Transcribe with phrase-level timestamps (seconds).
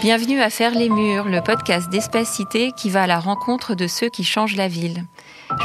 [0.00, 4.08] Bienvenue à Faire les Murs, le podcast d'Espacité qui va à la rencontre de ceux
[4.08, 5.04] qui changent la ville.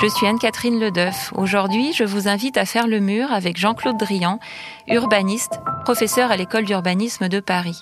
[0.01, 1.31] Je suis Anne-Catherine Ledeuf.
[1.35, 4.41] Aujourd'hui, je vous invite à faire le mur avec Jean-Claude Drian,
[4.89, 7.81] urbaniste, professeur à l'école d'urbanisme de Paris.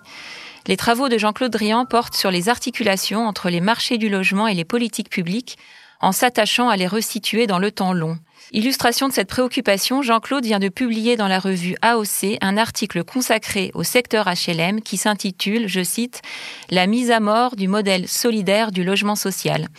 [0.68, 4.54] Les travaux de Jean-Claude Drian portent sur les articulations entre les marchés du logement et
[4.54, 5.58] les politiques publiques,
[6.02, 8.20] en s'attachant à les resituer dans le temps long.
[8.54, 13.72] Illustration de cette préoccupation, Jean-Claude vient de publier dans la revue AOC un article consacré
[13.74, 16.22] au secteur HLM qui s'intitule, je cite,
[16.70, 19.70] La mise à mort du modèle solidaire du logement social.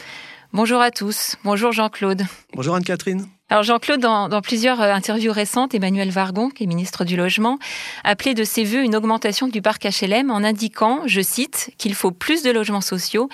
[0.52, 1.36] Bonjour à tous.
[1.44, 2.22] Bonjour Jean-Claude.
[2.52, 3.28] Bonjour Anne-Catherine.
[3.50, 7.58] Alors Jean-Claude, dans, plusieurs euh, interviews récentes, Emmanuel Vargon, qui est ministre du Logement,
[8.02, 12.10] appelait de ses voeux une augmentation du parc HLM en indiquant, je cite, qu'il faut
[12.10, 13.28] plus de logements sociaux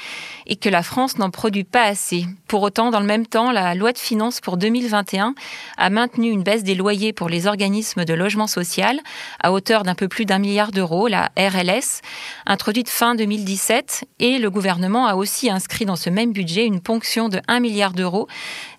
[0.49, 2.27] et que la France n'en produit pas assez.
[2.49, 5.37] Pour autant, dans le même temps, la loi de finances pour 2021
[5.79, 8.99] a maintenu une baisse des loyers pour les organismes de logement social
[9.41, 12.01] à hauteur d'un peu plus d'un milliard d'euros, la RLS,
[12.47, 17.29] introduite fin 2017, et le gouvernement a aussi inscrit dans ce même budget une ponction
[17.29, 18.27] de 1 milliard d'euros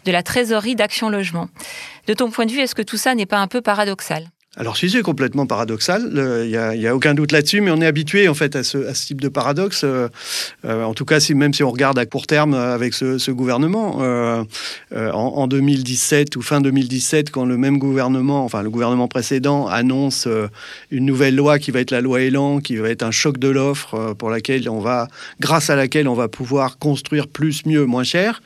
[0.06, 1.50] de la trésorerie d'Action Logement.
[2.08, 4.30] De ton point de vue, est-ce que tout ça n'est pas un peu paradoxal?
[4.58, 6.12] Alors si c'est complètement paradoxal,
[6.44, 9.22] il n'y a, aucun doute là-dessus, mais on est habitué en fait à ce, type
[9.22, 9.84] de paradoxe.
[9.86, 10.10] Euh,
[10.66, 14.44] euh, en tout cas, même si on regarde à court terme avec ce, gouvernement, euh,
[14.92, 20.28] en, 2017 ou fin 2017, quand le même gouvernement, enfin le gouvernement précédent, annonce
[20.92, 23.48] une nouvelle loi qui va être la loi Elan, qui va être un choc de
[23.48, 25.08] l'offre pour laquelle on va,
[25.40, 28.42] grâce à laquelle on va pouvoir construire plus, mieux, moins cher.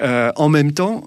[0.00, 1.02] en même temps,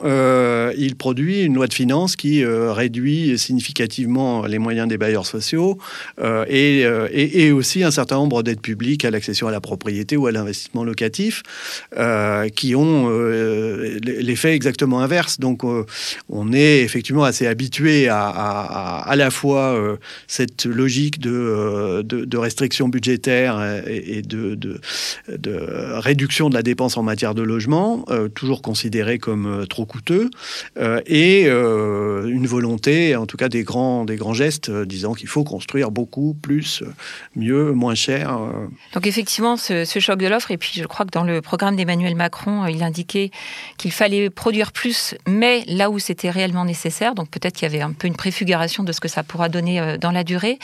[0.78, 5.78] il produit une loi de finances qui réduit significativement les moyens des bailleurs sociaux
[6.20, 10.18] euh, euh, et, et, aussi un certain nombre d'aides publiques à l'accession à la propriété
[10.18, 11.44] ou à l'investissement locatif
[11.98, 13.10] euh, qui ont
[14.02, 15.40] l'effet exactement inverse.
[15.40, 15.64] Donc
[16.30, 19.98] on est effectivement assez habitué à, à, la fois
[20.28, 24.80] cette logique de, de, restriction budgétaire et, de, de,
[25.94, 30.30] réduction de la dépense en matière de logement, toujours considéré comme trop coûteux,
[31.06, 35.44] et une volonté, en tout cas des grands, des grands geste euh, disant qu'il faut
[35.44, 36.94] construire beaucoup plus, euh,
[37.36, 38.38] mieux, moins cher.
[38.38, 38.68] Euh.
[38.94, 42.16] Donc effectivement, ce, choc de l'offre, et puis je crois que dans le programme d'Emmanuel
[42.16, 43.32] Macron, il indiquait
[43.78, 47.16] qu'il fallait produire plus, mais là où c'était réellement nécessaire.
[47.16, 49.98] Donc peut-être qu'il y avait un peu une préfiguration de ce que ça pourra donner
[50.00, 50.60] dans la durée.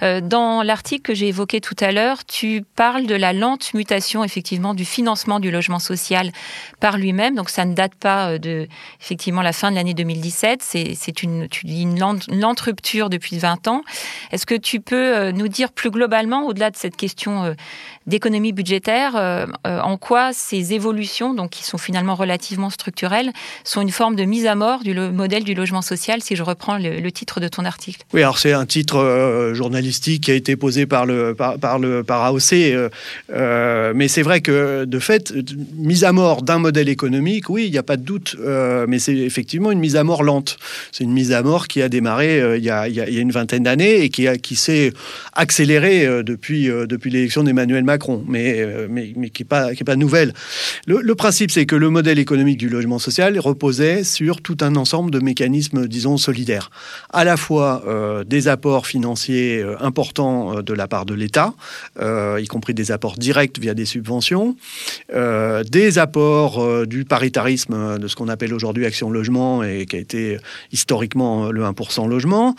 [0.00, 4.74] Dans l'article que j'ai évoqué tout à l'heure, tu parles de la lente mutation effectivement
[4.74, 6.32] du financement du logement social
[6.80, 7.34] par lui-même.
[7.34, 8.68] Donc ça ne date pas de
[9.00, 10.62] effectivement la fin de l'année 2017.
[10.62, 13.82] C'est une, tu dis une lente rupture depuis 20 ans.
[14.32, 17.54] Est-ce que tu peux euh, nous dire plus globalement, au-delà de cette question euh,
[18.06, 23.30] d'économie budgétaire, euh, en quoi ces évolutions, donc qui sont finalement relativement structurelles,
[23.64, 26.78] sont une forme de mise à mort du modèle du logement social, si je reprends
[26.78, 28.02] le, titre de ton article?
[28.12, 32.24] Oui, alors c'est un titre journalistique qui a été posé par le par, le par
[32.24, 32.90] AOC,
[33.94, 35.32] mais c'est vrai que de fait,
[35.76, 38.36] mise à mort d'un modèle économique, oui, il n'y a pas de doute,
[38.88, 40.58] mais c'est effectivement une mise à mort lente.
[40.90, 43.32] C'est une mise à mort qui a démarré il y a il y a, une
[43.32, 44.92] vingtaine d'années et qui, qui s'est
[45.32, 49.70] accéléré euh, depuis, euh, depuis l'élection d'Emmanuel Macron, mais, euh, mais, mais, qui n'est pas,
[49.86, 50.32] pas nouvelle.
[50.86, 55.10] Le, principe, c'est que le modèle économique du logement social reposait sur tout un ensemble
[55.10, 56.70] de mécanismes, disons, solidaires.
[57.12, 57.84] À la fois
[58.26, 61.54] des apports financiers importants de la part de l'État,
[62.00, 64.56] y compris des apports directs via des subventions,
[65.12, 70.38] des apports du paritarisme de ce qu'on appelle aujourd'hui Action Logement et qui a été
[70.72, 72.56] historiquement le 1% logement,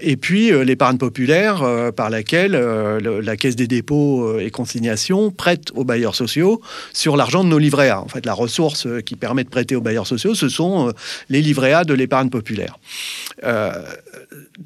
[0.00, 5.70] et puis euh, l'épargne populaire euh, par laquelle la Caisse des dépôts et consignations prête
[5.74, 6.60] aux bailleurs sociaux
[6.92, 8.00] sur l'argent de nos livrets A.
[8.00, 10.92] En fait, la ressource qui permet de prêter aux bailleurs sociaux, ce sont
[11.28, 12.78] les livrets A de l'épargne populaire.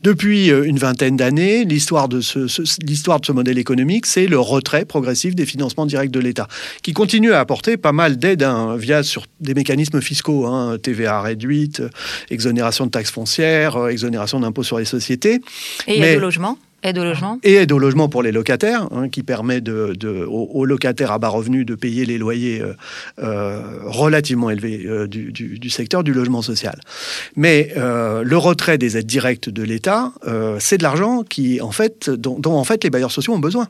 [0.03, 5.87] depuis une vingtaine d'années, l'histoire de ce, modèle économique, c'est le retrait progressif des financements
[5.87, 6.49] directs de l'État,
[6.83, 9.03] qui continue à apporter pas mal d'aides hein, via
[9.41, 11.83] des mécanismes fiscaux, hein, TVA réduite,
[12.31, 15.41] exonération de taxes foncières, exonération d'impôts sur les sociétés.
[15.87, 18.33] Et il y a du logement Aide au logement Et aide au logement pour les
[18.33, 19.95] locataires, hein, qui permet de,
[20.27, 22.73] aux, locataires à bas revenus de payer les loyers euh,
[23.23, 26.81] euh, relativement élevés euh, du, secteur du logement social.
[27.37, 30.13] Mais le retrait des aides directes de l'État,
[30.59, 33.69] c'est de l'argent qui, en fait, dont, en fait les bailleurs sociaux ont besoin.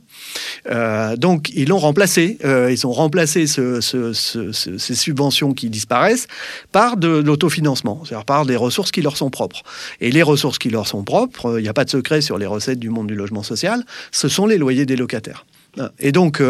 [1.17, 2.39] donc ils l'ont remplacé.
[2.45, 6.27] ils ont remplacé ces subventions qui disparaissent
[6.73, 9.63] par de l'autofinancement, c'est-à-dire par des ressources qui leur sont propres.
[10.01, 12.47] Et les ressources qui leur sont propres, il n'y a pas de secret sur les
[12.47, 15.45] recettes du monde du logement social, ce sont les loyers des locataires.
[15.99, 16.43] Et donc,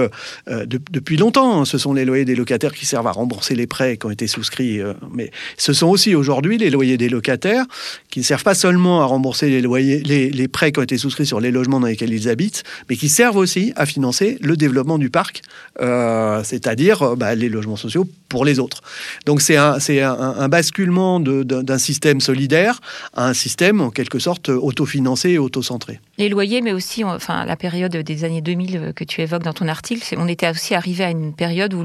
[0.46, 4.06] depuis longtemps, ce sont les loyers des locataires qui servent à rembourser les prêts qui
[4.06, 4.80] ont été souscrits,
[5.12, 7.64] mais ce sont aussi aujourd'hui les loyers des locataires
[8.10, 11.26] qui ne servent pas seulement à rembourser les, loyers, les, prêts qui ont été souscrits
[11.26, 14.98] sur les logements dans lesquels ils habitent, mais qui servent aussi à financer le développement
[14.98, 15.42] du parc,
[15.78, 18.80] c'est-à-dire bah, les logements sociaux pour les autres.
[19.26, 22.80] Donc c'est un, basculement d'un système solidaire
[23.14, 26.00] à un système en quelque sorte autofinancé et autocentré.
[26.18, 29.52] Les loyers, mais aussi enfin, la période des années 2000 euh, que tu évoques dans
[29.52, 31.84] ton article, on était aussi arrivé à une période où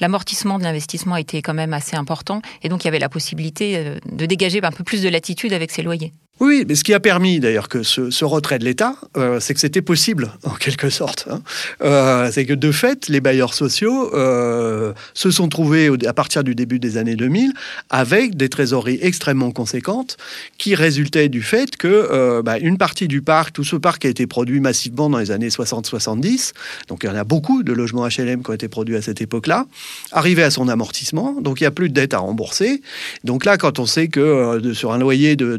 [0.00, 3.76] l'amortissement de l'investissement était quand même assez important et donc il y avait la possibilité
[3.76, 6.12] euh, de dégager un peu plus de latitude avec ces loyers.
[6.38, 9.60] Oui, mais ce qui a permis d'ailleurs que ce, retrait de l'État, euh, c'est que
[9.60, 11.26] c'était possible en quelque sorte.
[11.30, 11.40] Hein.
[11.82, 16.54] Euh, c'est que de fait, les bailleurs sociaux euh, se sont trouvés à partir du
[16.54, 17.52] début des années 2000
[17.88, 20.18] avec des trésoreries extrêmement conséquentes
[20.58, 24.26] qui résultaient du fait que bah, une partie du parc, tout ce parc a été
[24.26, 26.52] produit massivement dans les années 60-70,
[26.88, 29.20] donc il y en a beaucoup de logements HLM qui ont été produits à cette
[29.20, 29.66] époque-là,
[30.12, 32.82] arrivé à son amortissement, donc il n'y a plus de dettes à rembourser.
[33.24, 35.56] Donc là, quand on sait que sur un loyer de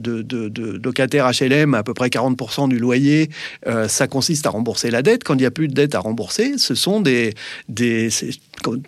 [0.84, 3.30] locataire HLM, à peu près 40% du loyer,
[3.68, 5.24] euh, ça consiste à rembourser la dette.
[5.24, 7.34] Quand il n'y a plus de dette à rembourser, ce sont des,
[7.69, 8.10] des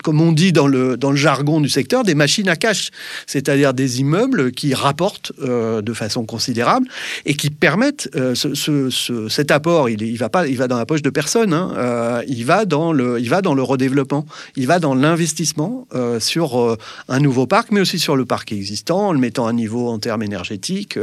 [0.02, 2.90] comme on dit dans le, dans le jargon du secteur, des machines à cash,
[3.26, 6.88] c'est-à-dire des immeubles qui rapportent euh, de façon considérable
[7.24, 9.88] et qui permettent euh, ce, cet apport.
[9.88, 11.52] Il, il va pas, il va dans la poche de personne.
[11.52, 14.26] Hein, il va dans le, il va dans le redéveloppement.
[14.56, 15.86] Il va dans l'investissement
[16.18, 16.76] sur
[17.08, 19.98] un nouveau parc, mais aussi sur le parc existant, en le mettant à niveau en
[19.98, 20.98] termes énergétiques,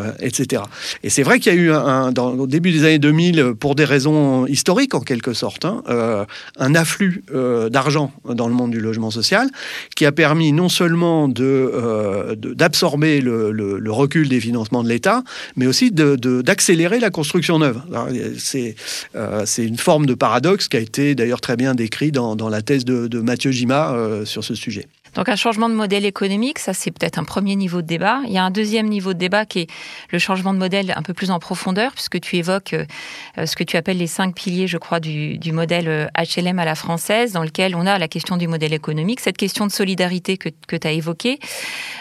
[0.00, 0.62] euh, etc.
[1.02, 3.84] Et c'est vrai qu'il y a eu, un, au début des années 2000, pour des
[3.84, 6.24] raisons historiques en quelque sorte, hein, euh,
[6.58, 9.48] un afflux euh, d'argent dans le monde du logement social
[9.96, 15.22] qui a permis non seulement de, d'absorber le, le, recul des financements de l'État,
[15.56, 17.80] mais aussi d'accélérer de, la construction neuve.
[18.38, 18.76] C'est,
[19.58, 23.08] une forme de paradoxe qui a été d'ailleurs très bien décrit dans, la thèse de,
[23.08, 23.94] de Mathieu Gima
[24.24, 24.86] sur ce sujet.
[25.14, 28.20] Donc un changement de modèle économique, ça c'est peut-être un premier niveau de débat.
[28.26, 29.66] Il y a un deuxième niveau de débat qui est
[30.10, 33.64] le changement de modèle un peu plus en profondeur, puisque tu évoques euh, ce que
[33.64, 37.74] tu appelles les cinq piliers, je crois, du, modèle HLM à la française, dans lequel
[37.74, 40.92] on a la question du modèle économique, cette question de solidarité que, que tu as
[40.92, 41.40] évoquée.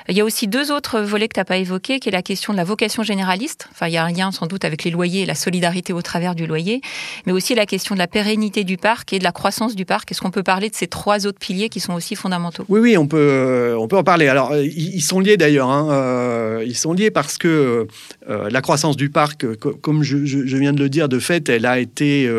[0.08, 2.22] Il y a aussi deux autres volets que tu n'as pas évoqués, qui est la
[2.22, 3.68] question de la vocation généraliste.
[3.72, 6.02] Enfin, il y a un lien sans doute avec les loyers et la solidarité au
[6.02, 6.82] travers du loyer,
[7.26, 10.12] mais aussi la question de la pérennité du parc et de la croissance du parc.
[10.12, 12.66] Est-ce qu'on peut parler de ces trois autres piliers qui sont aussi fondamentaux?
[12.70, 14.28] Oui, oui, on peut, euh, on peut en parler.
[14.28, 15.70] Alors, euh, ils sont liés d'ailleurs.
[15.70, 15.90] Hein.
[15.92, 17.88] Euh, ils sont liés parce que
[18.28, 19.46] la croissance du parc,
[19.82, 22.30] comme je, viens de le dire, de fait, elle a été,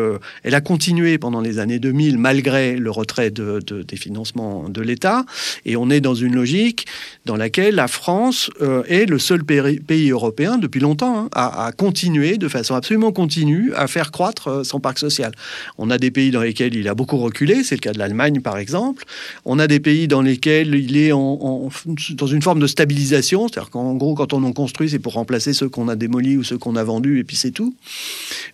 [0.43, 5.25] elle a continué pendant les années 2000 malgré le retrait de, des financements de l'État.
[5.65, 6.87] Et on est dans une logique
[7.25, 8.49] dans laquelle la France
[8.87, 13.73] est le seul pays européen depuis longtemps hein, à, à, continuer de façon absolument continue
[13.75, 15.33] à faire croître son parc social.
[15.77, 18.39] On a des pays dans lesquels il a beaucoup reculé, c'est le cas de l'Allemagne
[18.39, 19.03] par exemple.
[19.43, 21.69] On a des pays dans lesquels il est en,
[22.11, 25.53] dans une forme de stabilisation, c'est-à-dire qu'en gros, quand on en construit, c'est pour remplacer
[25.53, 27.73] ceux qu'on a démolis ou ceux qu'on a vendus, et puis c'est tout.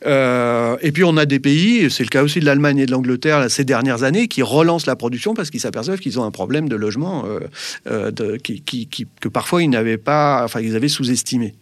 [0.06, 2.92] Euh, et puis on a des pays, c'est le cas aussi de l'Allemagne et de
[2.92, 6.70] l'Angleterre ces dernières années, qui relancent la production parce qu'ils s'aperçoivent qu'ils ont un problème
[6.70, 7.40] de logement euh,
[7.88, 8.88] euh, de, qui,
[9.20, 11.56] que parfois ils n'avaient pas, enfin ils avaient sous-estimé.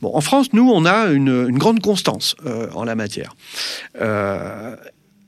[0.00, 2.36] Bon, en France, nous, on a une, une grande constance
[2.74, 3.34] en la matière.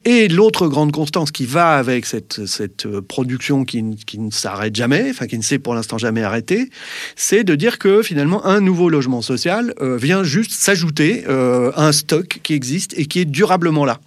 [0.09, 5.11] Et l'autre grande constance qui va avec cette, cette production qui, qui ne s'arrête jamais,
[5.11, 6.71] enfin qui ne s'est pour l'instant jamais arrêter,
[7.17, 11.89] c'est de dire que finalement un nouveau logement social euh, vient juste s'ajouter euh, à
[11.89, 13.99] un stock qui existe et qui est durablement là.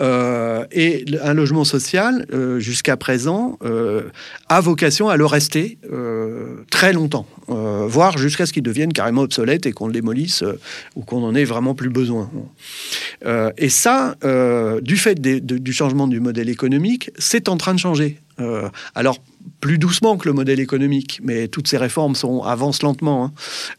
[0.00, 4.02] Euh, et un logement social, euh, jusqu'à présent, euh,
[4.48, 5.78] a vocation à le rester
[6.70, 10.44] très longtemps, voire jusqu'à ce qu'il devienne carrément obsolète et qu'on le démolisse
[10.96, 12.30] ou qu'on en ait vraiment plus besoin.
[13.24, 14.16] Et ça,
[14.82, 18.18] du fait du changement du modèle économique, c'est en train de changer.
[18.94, 19.18] alors,
[19.60, 22.14] plus doucement que le modèle économique, mais toutes ces réformes
[22.44, 23.24] avancent lentement.
[23.24, 23.32] Hein.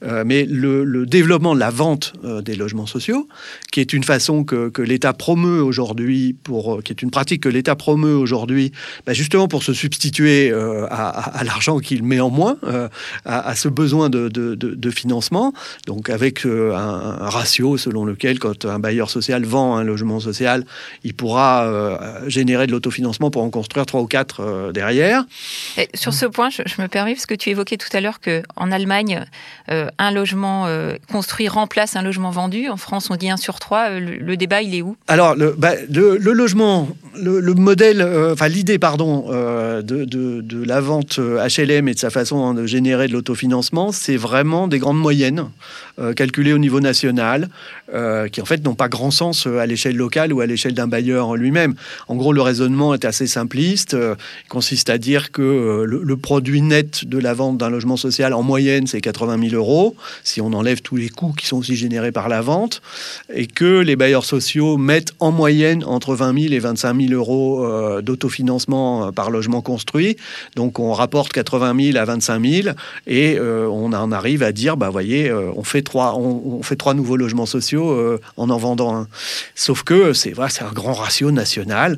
[0.03, 3.27] Euh, mais le, développement de la vente euh, des logements sociaux,
[3.71, 7.75] qui est une façon que, l'État promeut aujourd'hui, euh, qui est une pratique que l'État
[7.75, 8.71] promeut aujourd'hui,
[9.05, 12.57] bah, justement pour se substituer à, l'argent qu'il met en moins,
[13.25, 15.53] à, ce besoin de, financement,
[15.85, 20.65] donc avec un, ratio selon lequel quand un bailleur social vend un logement social,
[21.03, 25.25] il pourra générer de l'autofinancement pour en construire trois ou quatre derrière.
[25.93, 29.25] Sur ce point, je, me permets, parce que tu évoquais tout à l'heure qu'en Allemagne,
[29.71, 32.69] euh, un logement euh, construit remplace un logement vendu.
[32.69, 33.89] En France, on dit un sur trois.
[33.89, 34.95] Euh, le, débat, il est où?
[35.07, 38.01] Alors, le, bah, le, logement, le, modèle,
[38.31, 43.07] enfin l'idée, pardon, de, de, de, la vente HLM et de sa façon de générer
[43.07, 45.49] de l'autofinancement, c'est vraiment des grandes moyennes
[46.15, 47.49] calculées au niveau national,
[48.31, 51.35] qui en fait n'ont pas grand sens à l'échelle locale ou à l'échelle d'un bailleur
[51.35, 51.75] lui-même.
[52.07, 53.95] En gros, le raisonnement est assez simpliste.
[53.99, 58.43] il consiste à dire que le, produit net de la vente d'un logement social en
[58.43, 62.11] moyenne, c'est 80 000 euros, si on enlève tous les coûts qui sont aussi générés
[62.11, 62.81] par la vente,
[63.33, 67.65] et que les bailleurs sociaux mettent en moyenne entre 20 000 et 25 000 euros
[67.65, 70.17] euh, d'autofinancement euh, par logement construit.
[70.55, 72.75] Donc on rapporte 80 000 à 25 000
[73.07, 76.93] et euh, on en arrive à dire, bah voyez, on fait trois, on, fait trois
[76.93, 79.07] nouveaux logements sociaux en en vendant un.
[79.55, 81.97] Sauf que c'est voilà, c'est un grand ratio national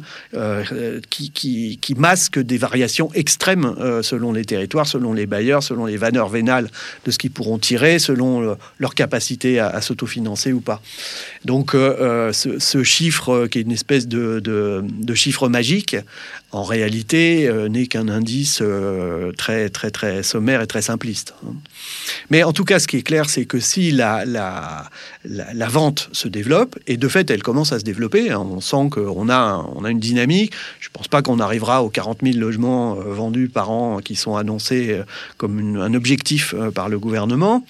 [1.09, 5.97] qui, qui, qui, masque des variations extrêmes selon les territoires, selon les bailleurs, selon les
[5.97, 6.69] valeurs vénales
[7.05, 10.81] de ce qui pourront tirer selon euh, leur capacité à, s'autofinancer ou pas.
[11.45, 15.95] Donc euh, euh, ce, chiffre, qui est une espèce de, de chiffre magique,
[16.51, 18.61] en réalité n'est qu'un indice
[19.37, 21.33] très très très sommaire et très simpliste.
[22.29, 24.89] Mais en tout cas, ce qui est clair, c'est que si la, la,
[25.25, 28.89] la, vente se développe, et de fait, elle commence à se développer, hein, on sent
[28.91, 30.53] qu'on a, on a une dynamique.
[30.79, 34.35] Je ne pense pas qu'on arrivera aux 40 000 logements vendus par an qui sont
[34.35, 34.99] annoncés
[35.37, 37.65] comme un objectif par le gouvernement.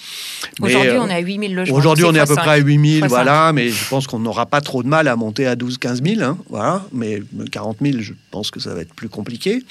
[0.62, 1.78] Aujourd'hui, on est à 8 000 logements.
[1.78, 4.46] Aujourd'hui, on est à peu près à 8 000, voilà, mais je pense qu'on n'aura
[4.46, 8.00] pas trop de mal à monter à 12 000 15 000, voilà, mais 40 000,
[8.00, 9.64] je pense que ça va être plus compliqué.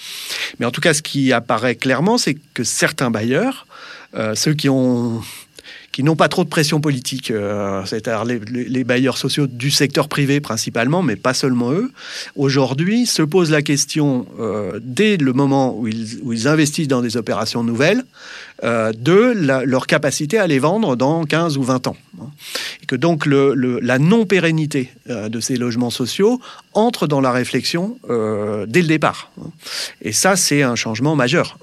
[0.59, 3.70] Mais en tout cas, ce qui apparaît clairement, c'est que certains bailleurs, euh,
[4.35, 5.23] ceux qui ont
[5.93, 10.41] qui n'ont pas trop de pression politique, euh, c'est-à-dire les, bailleurs sociaux du secteur privé
[10.41, 11.91] principalement, mais pas seulement eux,
[12.37, 17.03] aujourd'hui se posent la question, euh, dès le moment où ils, où ils, investissent dans
[17.03, 18.05] des opérations nouvelles,
[18.65, 19.33] euh, de
[19.65, 21.97] leur capacité à les vendre dans 15 ou 20 ans.
[22.83, 26.41] Et que donc le, la non-pérennité de ces logements sociaux
[26.75, 29.31] entre dans la réflexion dès le départ.
[30.03, 31.57] Et ça, c'est un changement majeur,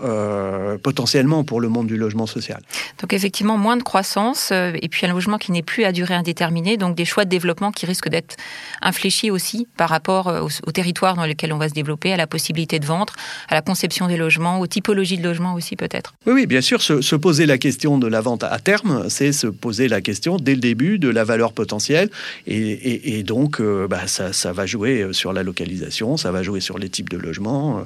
[0.82, 2.62] potentiellement pour le monde du logement social.
[3.00, 6.14] Donc effectivement, moins de croissance euh, et puis un logement qui n'est plus à durée
[6.14, 8.36] indéterminée, donc des choix de développement qui risquent d'être
[8.82, 12.28] infléchis aussi par rapport euh, au, territoire dans lequel on va se développer, à la
[12.28, 13.14] possibilité de vendre,
[13.50, 16.14] à la conception des logements, aux typologies de logements aussi peut-être.
[16.26, 19.48] Oui, oui, bien sûr, se, poser la question de la vente à terme, c'est se
[19.48, 22.10] poser la question dès le début de la valeur potentielle,
[22.46, 26.90] et, donc euh, bah, ça, va jouer sur la localisation, ça va jouer sur les
[26.90, 27.86] types de logements,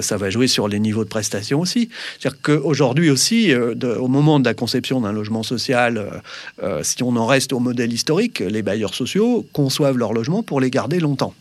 [0.00, 1.88] ça va jouer sur les niveaux de prestations aussi.
[2.18, 6.10] C'est-à-dire qu'aujourd'hui aussi, au moment de la conception d'un logement social, euh,
[6.62, 10.60] euh, si on en reste au modèle historique, les bailleurs sociaux conçoivent leur logement pour
[10.60, 11.34] les garder longtemps.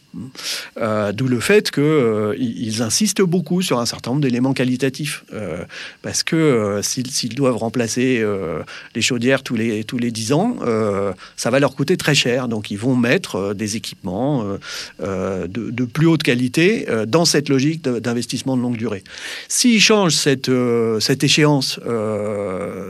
[0.77, 5.23] Euh, d'où le fait qu'ils euh, insistent beaucoup sur un certain nombre d'éléments qualitatifs.
[5.33, 5.63] Euh,
[6.01, 8.23] parce que s'ils doivent remplacer
[8.95, 10.57] les chaudières tous les, tous les 10 ans,
[11.35, 12.47] ça va leur coûter très cher.
[12.47, 14.57] Donc ils vont mettre des équipements
[14.99, 19.03] de, plus haute qualité dans cette logique d'investissement de longue durée.
[19.47, 20.51] S'ils changent cette,
[20.99, 21.79] cette échéance,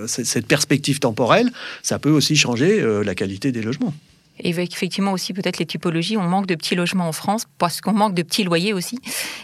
[0.07, 1.51] cette perspective temporelle,
[1.83, 3.93] ça peut aussi changer la qualité des logements.
[4.39, 6.17] Et effectivement aussi peut-être les typologies.
[6.17, 9.00] On manque de petits logements en France parce qu'on manque de petits loyers aussi.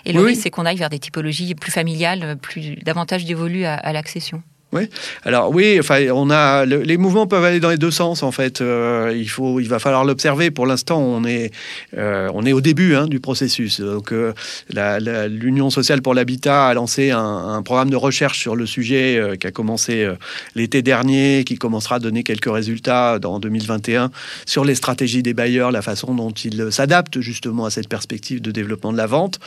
[0.05, 3.93] Et le risque, c'est qu'on aille vers des typologies plus familiales, plus davantage dévolues à
[3.93, 4.43] l'accession.
[4.73, 4.89] Oui.
[5.23, 8.59] Alors oui, enfin, on a les mouvements peuvent aller dans les deux sens en fait.
[8.61, 10.49] Euh, il faut, il va falloir l'observer.
[10.49, 11.51] Pour l'instant, on est,
[11.95, 13.81] euh, on est au début hein, du processus.
[13.81, 14.33] Donc, euh,
[15.29, 19.51] l'Union sociale pour l'habitat a lancé un, programme de recherche sur le sujet qui a
[19.51, 20.09] commencé
[20.55, 24.09] l'été dernier, qui commencera à donner quelques résultats dans 2021
[24.45, 28.51] sur les stratégies des bailleurs, la façon dont ils s'adaptent justement à cette perspective de
[28.51, 29.39] développement de la vente.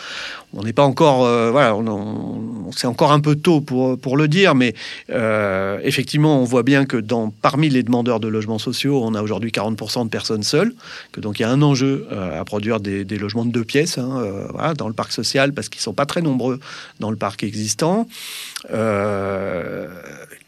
[0.54, 1.18] On n'est pas encore,
[1.50, 4.74] voilà, on, c'est encore un peu tôt pour pour le dire, mais
[5.16, 7.02] euh, effectivement, on voit bien que
[7.42, 10.74] parmi les demandeurs de logements sociaux, on a aujourd'hui 40% de personnes seules,
[11.12, 13.98] que donc il y a un enjeu euh, à produire des, logements de deux pièces
[13.98, 16.60] hein, euh, dans le parc social, parce qu'ils ne sont pas très nombreux
[17.00, 18.06] dans le parc existant.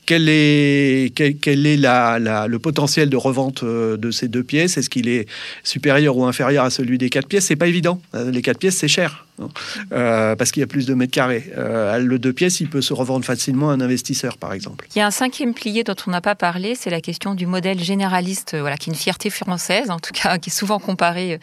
[0.07, 4.77] quel est, quel, est le potentiel de revente de ces deux pièces?
[4.77, 5.27] Est-ce qu'il est
[5.63, 7.47] supérieur ou inférieur à celui des quatre pièces?
[7.47, 8.01] C'est pas évident.
[8.15, 9.27] Les quatre pièces, c'est cher.
[9.92, 11.50] Euh, parce qu'il y a plus de mètres carrés.
[11.57, 14.87] Euh, le deux pièces, il peut se revendre facilement à un investisseur, par exemple.
[14.95, 17.47] Il y a un cinquième pilier dont on n'a pas parlé, c'est la question du
[17.47, 21.35] modèle généraliste, voilà, qui est une fierté française, en tout cas, qui est souvent comparé
[21.35, 21.38] euh,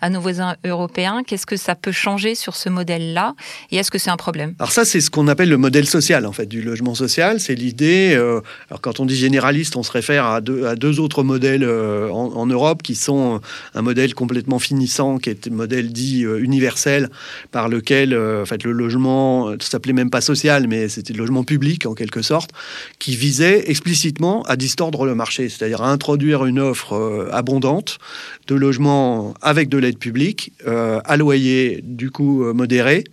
[0.00, 1.22] à nos voisins européens.
[1.26, 3.34] Qu'est-ce que ça peut changer sur ce modèle-là?
[3.70, 4.54] Et est-ce que c'est un problème?
[4.58, 7.40] Alors ça, c'est ce qu'on appelle le modèle social, en fait, du logement social.
[7.40, 8.14] C'est l'idée.
[8.14, 12.46] alors quand on dit généraliste, on se réfère à deux, à deux autres modèles en,
[12.46, 13.40] Europe qui sont
[13.74, 17.10] un modèle complètement finissant, qui est un modèle dit universel
[17.50, 21.86] par lequel, en fait, le logement, s'appelait même pas social, mais c'était le logement public
[21.86, 22.50] en quelque sorte,
[22.98, 27.98] qui visait explicitement à distordre le marché, c'est-à-dire à introduire une offre abondante
[28.46, 33.04] de logements avec de l'aide publique, à loyer du coup modéré,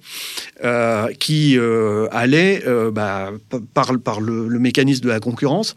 [1.20, 1.58] qui
[2.12, 3.32] allait, bah,
[3.74, 5.76] par, le, mécanisme de la concurrence,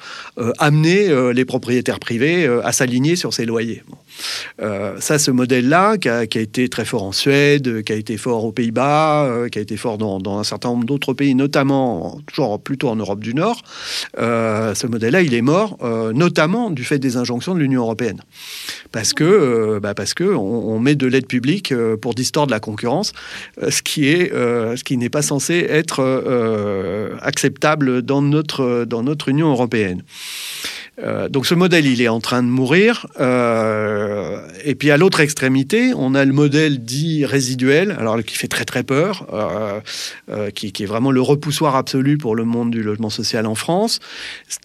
[0.58, 3.82] amener les propriétaires privés à s'aligner sur ces loyers.
[4.60, 8.44] Euh, ça, ce modèle-là, qui a, été très fort en Suède, qui a été fort
[8.44, 12.60] aux Pays-Bas, euh, qui a été fort dans, un certain nombre d'autres pays, notamment toujours
[12.60, 13.62] plutôt en Europe du Nord,
[14.18, 15.78] euh, ce modèle-là, il est mort,
[16.14, 18.20] notamment du fait des injonctions de l'Union européenne,
[18.92, 23.12] parce que bah parce que on, met de l'aide publique pour distordre la concurrence,
[23.68, 26.00] ce qui est ce qui n'est pas censé être
[27.22, 30.02] acceptable dans notre dans notre Union européenne.
[31.02, 33.06] Euh, donc ce modèle, il est en train de mourir.
[33.20, 38.48] Euh, et puis à l'autre extrémité, on a le modèle dit résiduel, alors qui fait
[38.48, 42.82] très très peur, euh, qui, qui, est vraiment le repoussoir absolu pour le monde du
[42.82, 44.00] logement social en France,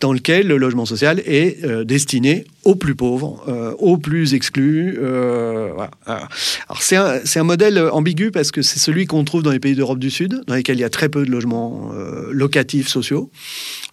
[0.01, 3.43] dans lequel le logement social est destiné aux plus pauvres,
[3.79, 4.99] aux plus exclus.
[4.99, 9.75] Alors c'est un, un, modèle ambigu parce que c'est celui qu'on trouve dans les pays
[9.75, 11.91] d'Europe du Sud, dans lesquels il y a très peu de logements
[12.31, 13.29] locatifs sociaux.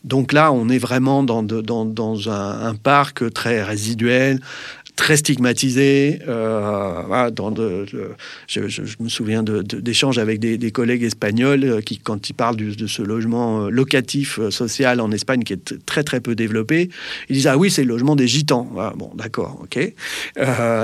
[0.04, 2.31] Donc là, on est vraiment dans, dans, dans un,
[2.82, 4.40] parc très résiduel,
[4.96, 6.20] très stigmatisé.
[6.28, 7.30] Euh,
[8.46, 8.60] je,
[9.00, 13.64] me souviens d'échanges avec des, collègues espagnols euh, qui, quand ils parlent de ce logement
[13.64, 16.90] euh, locatif social en Espagne qui est très très peu développé,
[17.28, 18.70] ils disent ah oui c'est le logement des gitans.
[18.78, 19.92] Ah, bon d'accord ok.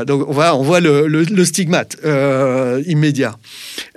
[0.07, 1.97] donc on voit le, stigmate
[2.87, 3.37] immédiat.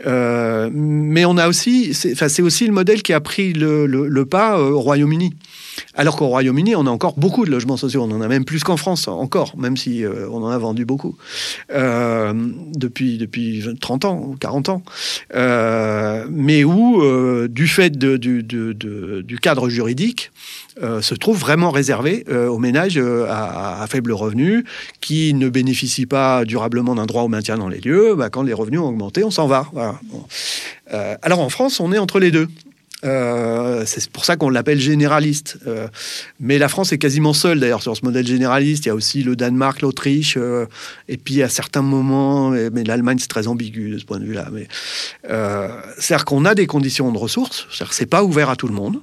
[0.06, 5.34] mais on a aussi c'est aussi le modèle qui a pris le pas au Royaume-Uni.
[5.94, 8.04] Alors qu'au Royaume-Uni, on a encore beaucoup de logements sociaux.
[8.04, 10.86] On en a même plus qu'en France, encore, même si euh, on en a vendu
[10.86, 11.18] beaucoup
[11.74, 12.34] euh,
[12.76, 14.84] depuis, depuis 30 ans ou 40 ans.
[15.36, 17.02] Euh, mais où,
[17.48, 20.32] du fait du, cadre juridique,
[20.80, 23.00] se trouve vraiment réservé aux ménages
[23.30, 24.64] à, faible revenu
[25.02, 28.16] qui ne bénéficient pas durablement d'un droit au maintien dans les lieux.
[28.16, 29.68] Bah, quand les revenus ont augmenté, on s'en va.
[31.22, 32.48] alors en France, on est entre les deux.
[33.04, 35.58] Euh, c'est pour ça qu'on l'appelle généraliste.
[35.68, 35.88] Euh,
[36.40, 38.86] mais la France est quasiment seule d'ailleurs sur ce modèle généraliste.
[38.86, 40.66] Il y a aussi le Danemark, l'Autriche, euh,
[41.08, 44.50] et puis à certains moments, mais, l'Allemagne c'est très ambigu de ce point de vue-là.
[44.52, 44.68] Mais
[45.98, 47.68] c'est-à-dire qu'on a des conditions de ressources.
[47.72, 49.00] C'est-à-dire c'est pas ouvert à tout le monde,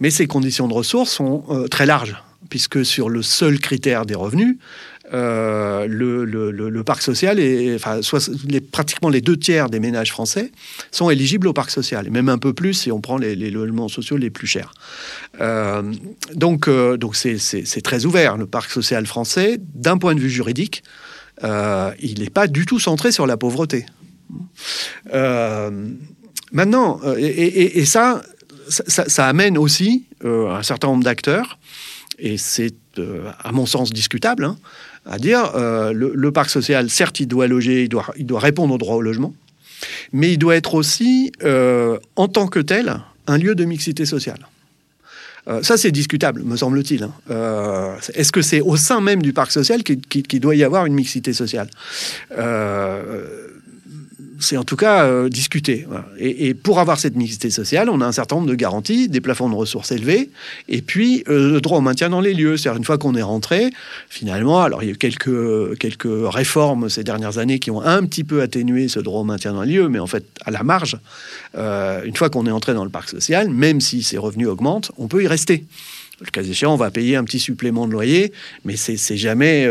[0.00, 2.16] mais ces conditions de ressources sont très larges
[2.52, 4.58] puisque sur le seul critère des revenus,
[5.12, 8.00] euh, le, parc social, est, enfin,
[8.48, 10.50] les, pratiquement les deux tiers des ménages français
[10.90, 13.88] sont éligibles au parc social, et même un peu plus si on prend les, logements
[13.88, 14.72] sociaux les plus chers.
[15.40, 15.82] Euh,
[16.34, 20.82] donc, euh, donc c'est, très ouvert, le parc social français, d'un point de vue juridique,
[21.42, 23.84] il n'est pas du tout centré sur la pauvreté.
[26.52, 28.22] maintenant, et, ça,
[28.68, 31.58] ça, amène aussi un certain nombre d'acteurs,
[32.18, 32.74] et c'est
[33.42, 34.56] à mon sens discutable, hein,
[35.06, 38.96] à dire euh, le, parc social, certes, il doit loger, il doit, répondre au droit
[38.96, 39.34] au logement,
[40.12, 44.46] mais il doit être aussi, euh, en tant que tel, un lieu de mixité sociale.
[45.48, 47.02] Euh, ça, c'est discutable, me semble-t-il.
[47.02, 47.96] Hein.
[48.14, 51.32] Est-ce que c'est au sein même du parc social qu'il doit y avoir une mixité
[51.32, 51.68] sociale?
[54.42, 55.86] C'est en tout cas euh, discuté.
[56.18, 59.48] Et, pour avoir cette mixité sociale, on a un certain nombre de garanties, des plafonds
[59.48, 60.30] de ressources élevés,
[60.68, 62.56] et puis euh, le droit au maintien dans les lieux.
[62.56, 63.70] C'est-à-dire une fois qu'on est rentré,
[64.08, 68.04] finalement, alors il y a eu quelques, quelques réformes ces dernières années qui ont un
[68.04, 70.62] petit peu atténué ce droit au maintien dans les lieux, mais en fait, à la
[70.62, 70.98] marge,
[71.56, 74.90] euh, une fois qu'on est entré dans le parc social, même si ses revenus augmentent,
[74.98, 75.64] on peut y rester.
[76.20, 78.32] Le cas échéant, on va payer un petit supplément de loyer,
[78.64, 79.68] mais c'est jamais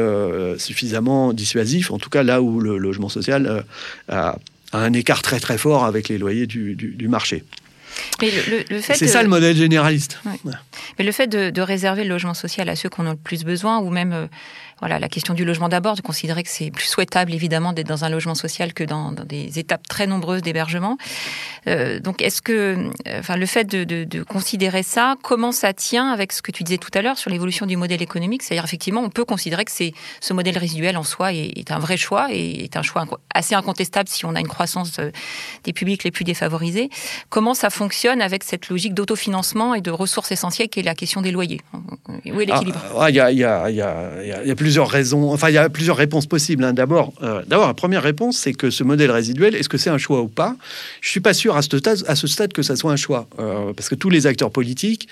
[0.58, 3.64] suffisamment dissuasif, en tout cas là où le logement social
[4.10, 4.36] a
[4.74, 7.44] un écart très très fort avec les loyers du, du, marché.
[8.20, 10.20] C'est ça le modèle généraliste.
[10.98, 13.18] Mais le fait de, de, réserver le logement social à ceux qui en ont le
[13.18, 14.28] plus besoin, ou même euh,
[14.82, 18.04] voilà, la question du logement d'abord, de considérer que c'est plus souhaitable évidemment d'être dans
[18.04, 20.98] un logement social que dans, des étapes très nombreuses d'hébergement.
[21.68, 22.52] Euh, donc est-ce que,
[23.08, 26.80] euh, enfin, le fait de, considérer ça, comment ça tient avec ce que tu disais
[26.80, 28.42] tout à l'heure sur l'évolution du modèle économique?
[28.42, 31.98] C'est-à-dire effectivement, on peut considérer que c'est ce modèle résiduel en soi est, un vrai
[31.98, 35.12] choix et est un choix assez incontestable si on a une croissance euh,
[35.64, 36.90] des publics les plus défavorisés.
[37.30, 41.22] Comment ça fonctionne avec cette logique d'autofinancement et de ressources essentielles qui est la question
[41.22, 41.62] des loyers?
[42.26, 42.82] Où est l'équilibre?
[43.10, 45.98] Il y, a, y, a, y, a, plusieurs plusieurs raisons, enfin il y a plusieurs
[45.98, 46.64] réponses possibles.
[46.64, 46.72] Hein.
[46.72, 49.98] D'abord, euh, d'abord la première réponse, c'est que ce modèle résiduel, est-ce que c'est un
[49.98, 50.56] choix ou pas?
[51.02, 53.74] Je suis pas sûr à ce stade, à ce que ça soit un choix, euh,
[53.74, 55.10] parce que tous les acteurs politiques,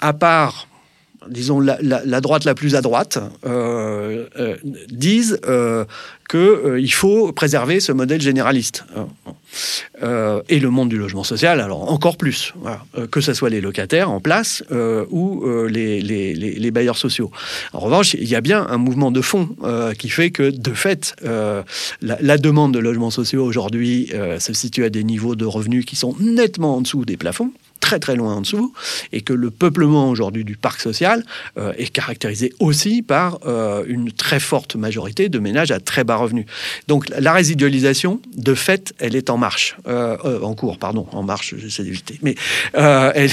[0.00, 0.66] à part
[1.28, 4.56] disons, la, droite la plus à droite, euh, euh,
[4.90, 5.84] disent euh,
[6.28, 8.84] qu'il faut préserver ce modèle généraliste.
[10.02, 12.52] et le monde du logement social, alors encore plus,
[13.10, 14.64] que ce soit les locataires en place
[15.10, 17.30] ou les, bailleurs sociaux.
[17.72, 19.48] En revanche, il y a bien un mouvement de fond
[19.98, 24.90] qui fait que, de fait, la, la, demande de logements sociaux aujourd'hui se situe à
[24.90, 27.52] des niveaux de revenus qui sont nettement en dessous des plafonds
[27.86, 28.72] très très loin en dessous,
[29.12, 31.22] et que le peuplement aujourd'hui du parc social
[31.56, 36.16] euh, est caractérisé aussi par euh, une très forte majorité de ménages à très bas
[36.16, 36.46] revenus.
[36.88, 41.54] Donc la résidualisation, de fait, elle est en marche, euh, en cours, pardon, en marche,
[41.58, 42.34] j'essaie d'éviter, mais
[42.74, 43.30] elle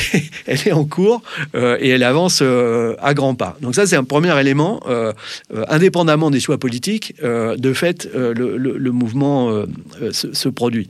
[0.47, 1.23] est, en cours
[1.55, 3.57] et elle avance à grands pas.
[3.61, 4.81] Donc ça, c'est un premier élément,
[5.67, 9.65] indépendamment des choix politiques, de fait, le, mouvement
[10.11, 10.89] se, produit.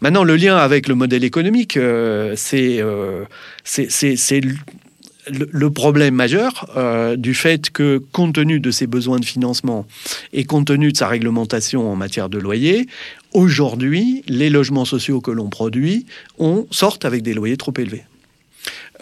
[0.00, 1.78] Maintenant, le lien avec le modèle économique,
[2.34, 2.82] c'est
[3.64, 4.40] c'est
[5.28, 9.86] le, problème majeur euh, du fait que, compte tenu de ses besoins de financement
[10.32, 12.86] et compte tenu de sa réglementation en matière de loyer,
[13.32, 16.06] aujourd'hui, les logements sociaux que l'on produit
[16.70, 18.04] sortent avec des loyers trop élevés.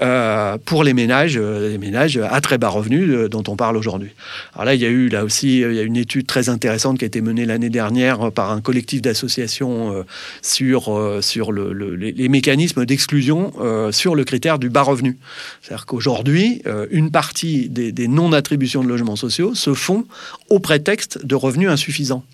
[0.02, 3.76] Euh, pour les ménages, euh, les ménages à très bas revenus euh, dont on parle
[3.76, 4.11] aujourd'hui.
[4.54, 6.98] Alors là, il y a eu là aussi il y a une étude très intéressante
[6.98, 10.04] qui a été menée l'année dernière par un collectif d'associations
[10.42, 13.52] sur sur le, les mécanismes d'exclusion
[13.92, 15.16] sur le critère du bas revenu.
[15.62, 20.07] C'est-à-dire qu'aujourd'hui, une partie des, des non-attributions de logements sociaux se font
[20.48, 22.24] au prétexte de revenus insuffisants.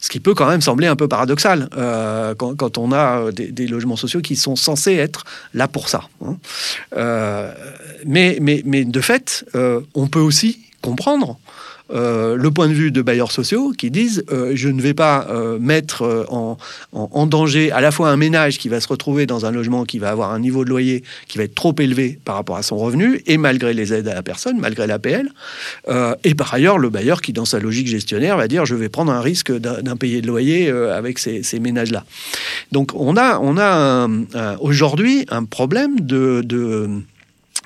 [0.00, 3.66] Ce qui peut quand même sembler un peu paradoxal euh, quand, on a euh, des,
[3.66, 6.02] logements sociaux qui sont censés être là pour ça.
[6.24, 6.36] Hein.
[6.96, 7.52] Euh,
[8.04, 9.44] mais, mais, mais, de fait,
[9.94, 11.38] on peut aussi comprendre
[11.92, 15.28] euh, le point de vue de bailleurs sociaux qui disent euh, je ne vais pas
[15.30, 16.58] euh, mettre en,
[16.92, 20.00] en, danger à la fois un ménage qui va se retrouver dans un logement qui
[20.00, 22.76] va avoir un niveau de loyer qui va être trop élevé par rapport à son
[22.76, 25.28] revenu et malgré les aides à la personne, malgré l'APL,
[26.24, 29.12] et par ailleurs le bailleur qui dans sa logique gestionnaire va dire je vais prendre
[29.12, 32.04] un risque d'un de loyer avec ces, ménages-là.
[32.72, 34.08] Donc on a, on a
[34.60, 36.42] aujourd'hui un problème de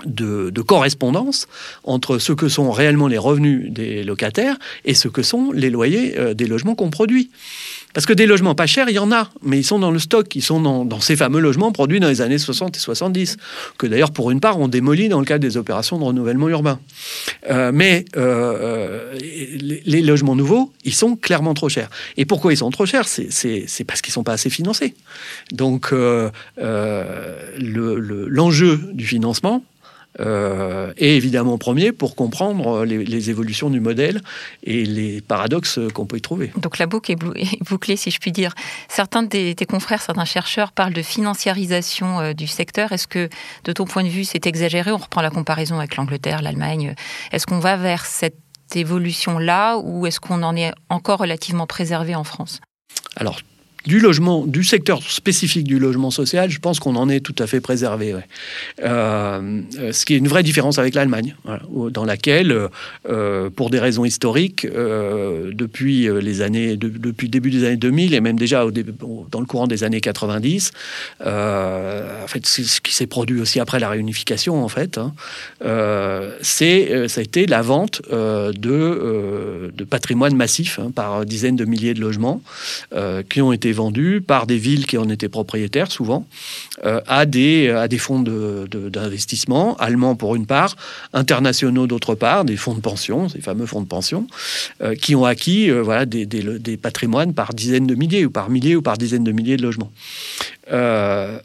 [0.05, 1.49] de, correspondance
[1.85, 6.19] entre ce que sont réellement les revenus des locataires et ce que sont les loyers
[6.19, 7.31] euh, des logements qu'on produit.
[7.93, 9.99] Parce que des logements pas chers, il y en a, mais ils sont dans le
[9.99, 13.37] stock, ils sont dans, ces fameux logements produits dans les années 60 et 70,
[13.79, 16.79] que d'ailleurs pour une part on démolit dans le cadre des opérations de renouvellement urbain.
[17.51, 21.91] Euh, mais euh, les, logements nouveaux, ils sont clairement trop chers.
[22.17, 23.09] Et pourquoi ils sont trop chers?
[23.09, 24.95] C'est parce qu'ils sont pas assez financés.
[25.51, 25.93] Donc
[26.57, 29.65] l'enjeu du financement,
[30.19, 34.23] euh, et évidemment premier pour comprendre les, évolutions du modèle
[34.65, 36.51] et les paradoxes qu'on peut y trouver.
[36.57, 38.55] Donc la boucle est bouclée, si je puis dire.
[38.89, 42.93] Certains de tes, confrères, certains chercheurs parlent de financiarisation euh, du secteur.
[42.93, 43.29] Est-ce que,
[43.65, 44.91] de ton point de vue, c'est exagéré?
[44.91, 46.95] On reprend la comparaison avec l'Angleterre, l'Allemagne.
[47.31, 48.37] Est-ce qu'on va vers cette
[48.75, 52.61] évolution-là ou est-ce qu'on en est encore relativement préservé en France?
[53.17, 53.41] Alors,
[53.87, 57.47] du logement, du secteur spécifique du logement social, je pense qu'on en est tout à
[57.47, 58.15] fait préservé.
[58.15, 58.21] Euh,
[59.79, 61.35] euh, ce qui est une vraie différence avec l'Allemagne,
[61.91, 62.69] dans laquelle,
[63.09, 68.21] euh, pour des raisons historiques, depuis les années, depuis le début des années 2000 et
[68.21, 68.65] même déjà
[69.31, 70.73] dans le courant des années 90,
[71.21, 71.27] en
[72.27, 75.13] fait, ce qui s'est produit aussi après la réunification, en fait, hein,
[76.43, 81.95] c'est ça a été la vente de, de patrimoine massif hein, par dizaines de milliers
[81.95, 82.43] de logements
[83.29, 86.27] qui ont été vendus par des villes qui en étaient propriétaires souvent
[86.85, 90.77] euh, à, des, à des fonds d'investissement, allemands pour une part,
[91.13, 94.27] internationaux d'autre part, des fonds de pension, ces fameux fonds de pension,
[94.83, 98.51] euh, qui ont acquis euh, voilà, des, des, patrimoines par dizaines de milliers ou par
[98.51, 99.91] milliers ou par dizaines de milliers de logements.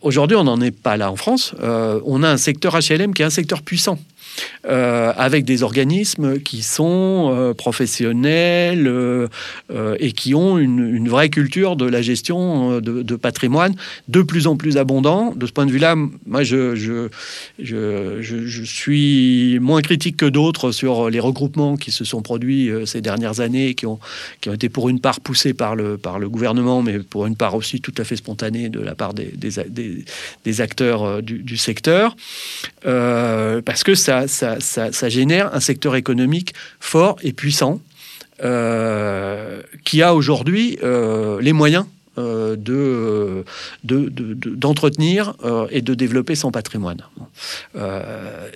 [0.01, 1.55] Aujourd'hui, on n'en est pas là en France.
[1.61, 3.97] on a un secteur HLM qui est un secteur puissant.
[4.67, 9.27] Euh, avec des organismes qui sont euh, professionnels euh,
[9.99, 13.75] et qui ont une, vraie culture de la gestion de, patrimoine
[14.07, 15.33] de plus en plus abondant.
[15.35, 15.95] De ce point de vue-là,
[16.25, 17.09] moi, je, je,
[17.59, 23.01] je, je, suis moins critique que d'autres sur les regroupements qui se sont produits ces
[23.01, 23.99] dernières années, qui ont,
[24.41, 27.35] qui ont été pour une part poussés par le, par le gouvernement, mais pour une
[27.35, 29.31] part aussi tout à fait spontanée de la part des,
[30.43, 32.15] des, acteurs du, du secteur,
[32.81, 37.79] parce que ça, ça, génère un secteur économique fort et puissant
[38.43, 41.85] euh, qui a aujourd'hui euh, les moyens
[42.17, 43.43] euh, de,
[43.83, 45.33] d'entretenir
[45.69, 47.01] et de développer son patrimoine.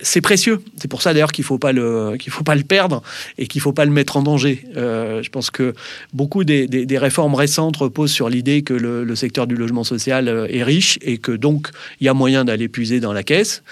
[0.02, 0.62] c'est précieux.
[0.76, 3.02] C'est pour ça d'ailleurs qu'il ne faut, pas le, faut pas le perdre
[3.38, 4.64] et qu'il ne faut pas le mettre en danger.
[4.74, 5.74] je pense que
[6.12, 10.98] beaucoup des, réformes récentes reposent sur l'idée que le, secteur du logement social est riche
[11.02, 11.68] et que donc
[12.00, 13.62] il y a moyen d'aller puiser dans la caisse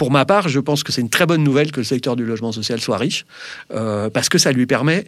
[0.00, 2.24] pour ma part, je pense que c'est une très bonne nouvelle que le secteur du
[2.24, 3.26] logement social soit riche,
[3.68, 5.04] parce que ça lui permet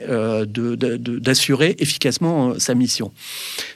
[0.47, 3.13] d'assurer efficacement sa mission,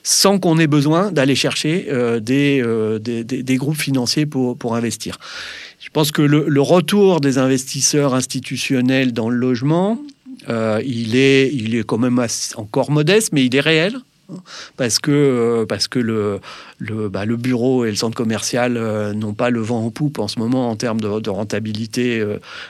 [0.03, 1.87] sans qu'on ait besoin d'aller chercher
[2.21, 2.63] des,
[3.01, 5.17] des, groupes financiers pour, pour investir.
[5.79, 9.97] Je pense que le, retour des investisseurs institutionnels dans le logement,
[10.49, 12.23] euh, il, est, il est quand même
[12.55, 13.97] encore modeste, mais il est réel.
[14.75, 16.39] Parce que, euh, parce que le,
[17.09, 20.27] bah, le, bureau et le centre commercial euh, n'ont pas le vent en poupe en
[20.27, 22.25] ce moment en termes de, rentabilité,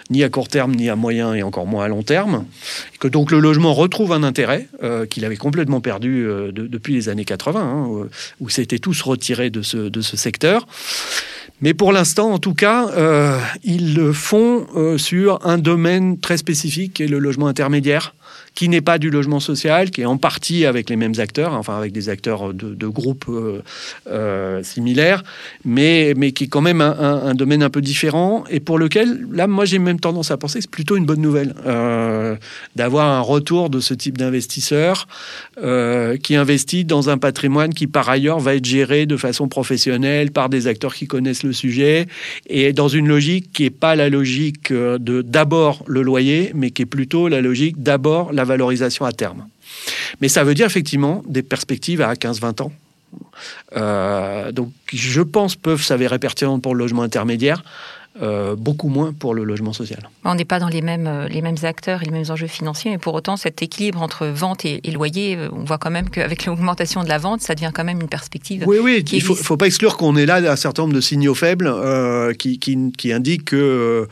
[0.10, 2.46] ni à court terme, ni à moyen et encore moins à long terme.
[2.94, 4.68] Et que donc le logement retrouve un intérêt
[5.10, 8.08] qu'il avait complètement perdu depuis les années 80, hein,
[8.40, 10.68] où s'étaient tous retirés de ce, de ce secteur.
[11.62, 16.38] Mais pour l'instant, en tout cas, euh, ils le font euh, sur un domaine très
[16.38, 18.14] spécifique, qui est le logement intermédiaire
[18.58, 21.78] qui n'est pas du logement social, qui est en partie avec les mêmes acteurs, enfin
[21.78, 23.62] avec des acteurs de, groupes euh,
[24.10, 25.24] euh, similaires,
[25.64, 29.46] mais, mais qui est quand même un, domaine un peu différent et pour lequel, là,
[29.46, 32.36] moi j'ai même tendance à penser que c'est plutôt une bonne nouvelle euh,
[32.76, 35.08] d'avoir un retour de ce type d'investisseur
[36.24, 40.50] qui investit dans un patrimoine qui par ailleurs va être géré de façon professionnelle par
[40.50, 42.08] des acteurs qui connaissent le sujet
[42.48, 46.84] et dans une logique qui n'est pas la logique de d'abord le loyer, mais qui
[46.84, 49.48] est plutôt la logique d'abord la valorisation à terme.
[50.22, 52.72] Mais ça veut dire effectivement des perspectives à 15-20 ans.
[53.76, 57.64] Euh, donc je pense peuvent s'avérer pertinentes pour le logement intermédiaire.
[58.20, 60.10] Euh, beaucoup moins pour le logement social.
[60.26, 62.90] On n'est pas dans les mêmes, euh, les mêmes acteurs et les mêmes enjeux financiers,
[62.90, 67.04] mais pour autant, cet équilibre entre vente et, loyer, on voit quand même qu'avec l'augmentation
[67.04, 68.64] de la vente, ça devient quand même une perspective.
[68.66, 71.02] Oui, oui, il ne faut, faut, pas exclure qu'on est là un certain nombre de
[71.02, 71.72] signaux faibles
[72.40, 74.08] qui, qui, qui, indiquent que,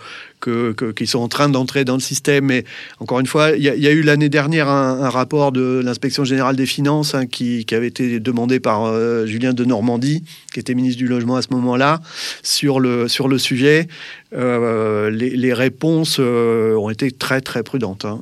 [0.95, 2.45] qui sont en train d'entrer dans le système.
[2.45, 2.63] Mais
[2.99, 6.65] encore une fois, il y, a eu l'année dernière un, rapport de l'inspection générale des
[6.65, 11.07] finances hein, qui, avait été demandé par euh, Julien de Normandie, qui était ministre du
[11.07, 12.01] Logement à ce moment-là,
[12.43, 13.87] sur le sujet.
[14.35, 18.19] Euh, les, réponses euh, ont été très très prudentes hein,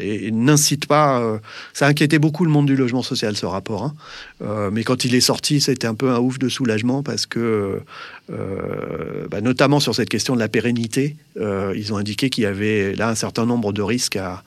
[0.00, 1.40] et, n'incitent pas.
[1.72, 3.84] ça a inquiété beaucoup le monde du logement social ce rapport.
[3.84, 4.70] Hein.
[4.72, 7.80] mais quand il est sorti, c'était un peu un ouf de soulagement parce que,
[8.28, 12.94] bah, notamment sur cette question de la pérennité, euh, ils ont indiqué qu'il y avait
[12.94, 14.42] là un certain nombre de risques à,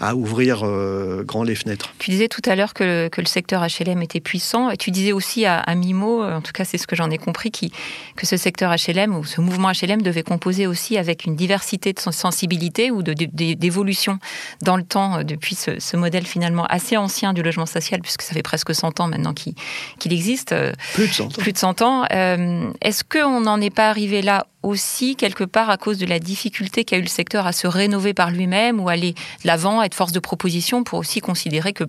[0.00, 1.92] à ouvrir euh, grand les fenêtres.
[1.98, 5.12] Tu disais tout à l'heure que, que, le secteur HLM était puissant, et tu disais
[5.12, 7.72] aussi à, à Mimo, en tout cas c'est ce que j'en ai compris, qui,
[8.16, 12.00] que ce secteur HLM ou ce mouvement HLM devait composer aussi avec une diversité de
[12.00, 14.18] sensibilité ou d'évolution
[14.62, 18.22] dans le temps euh, depuis ce, ce, modèle finalement assez ancien du logement social, puisque
[18.22, 20.54] ça fait presque 100 ans maintenant qu'il existe.
[20.94, 21.28] Plus de 100 ans.
[21.38, 22.04] Plus de 100 ans.
[22.12, 26.18] Euh, Est-ce qu'on n'en est pas arrivé là aussi quelque part à cause de la
[26.18, 29.94] difficulté qu'a eu le secteur à se rénover par lui-même ou aller de l'avant, être
[29.94, 31.84] force de proposition pour aussi considérer que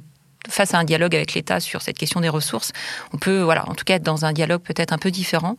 [0.48, 2.72] face à un dialogue avec l'État sur cette question des ressources,
[3.14, 5.58] on peut, en tout cas être dans un dialogue peut-être un peu différent.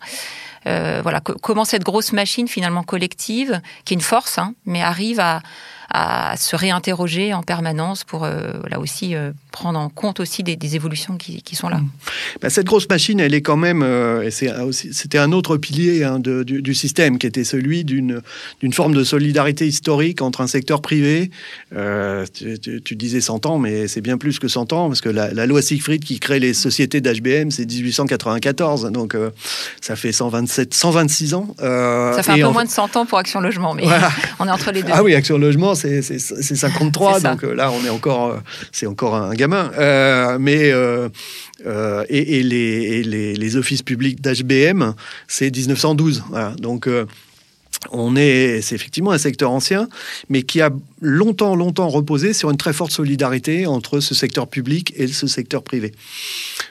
[0.66, 5.20] Euh, voilà, comment cette grosse machine finalement collective, qui est une force, hein, mais arrive
[5.20, 5.42] à,
[5.90, 10.76] à se réinterroger en permanence pour euh, là aussi euh, prendre en compte aussi des,
[10.76, 11.80] évolutions qui, sont là.
[12.40, 16.74] Bah, cette grosse machine, elle est quand même, euh, c'était un autre pilier hein, du,
[16.74, 18.22] système qui était celui d'une
[18.72, 21.30] forme de solidarité historique entre un secteur privé.
[21.72, 25.60] Tu, disais 100 ans, mais c'est bien plus que 100 ans parce que la, loi
[25.60, 29.16] Siegfried qui crée les sociétés d'HBM, c'est 1894, donc
[29.80, 31.54] ça fait 127, 126 ans.
[31.58, 33.84] ça fait un peu moins de 100 ans pour Action Logement, mais
[34.38, 34.92] on est entre les deux.
[34.92, 38.38] Ah oui, Action Logement, c'est 53, donc euh, là on est encore, euh,
[38.72, 39.70] c'est encore un gamin.
[39.78, 40.72] Euh, mais
[42.08, 44.94] et, les, les, offices publics d'HBM,
[45.28, 46.24] c'est 1912.
[46.58, 46.88] Donc
[47.92, 49.88] on est, c'est effectivement un secteur ancien,
[50.28, 54.92] mais qui a longtemps, longtemps reposé sur une très forte solidarité entre ce secteur public
[54.96, 55.92] et ce secteur privé.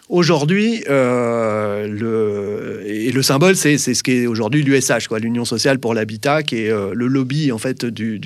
[0.09, 6.41] Aujourd'hui, euh, le, et le symbole, c'est ce qu'est aujourd'hui l'USH, l'Union sociale pour l'habitat,
[6.41, 8.19] qui est euh, le lobby en fait du,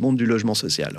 [0.00, 0.98] monde du logement social.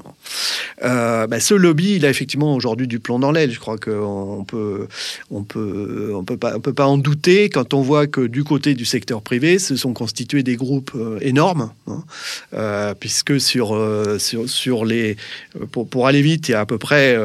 [0.84, 3.52] Euh, bah, ce lobby, il a effectivement aujourd'hui du plomb dans l'aile.
[3.52, 4.88] Je crois qu'on peut,
[5.32, 8.44] on peut, on peut pas, on peut pas en douter quand on voit que du
[8.44, 13.78] côté du secteur privé, se sont constitués des groupes énormes, hein, puisque sur,
[14.20, 15.18] sur, sur les,
[15.72, 17.18] pour, pour, aller vite, il y a à peu près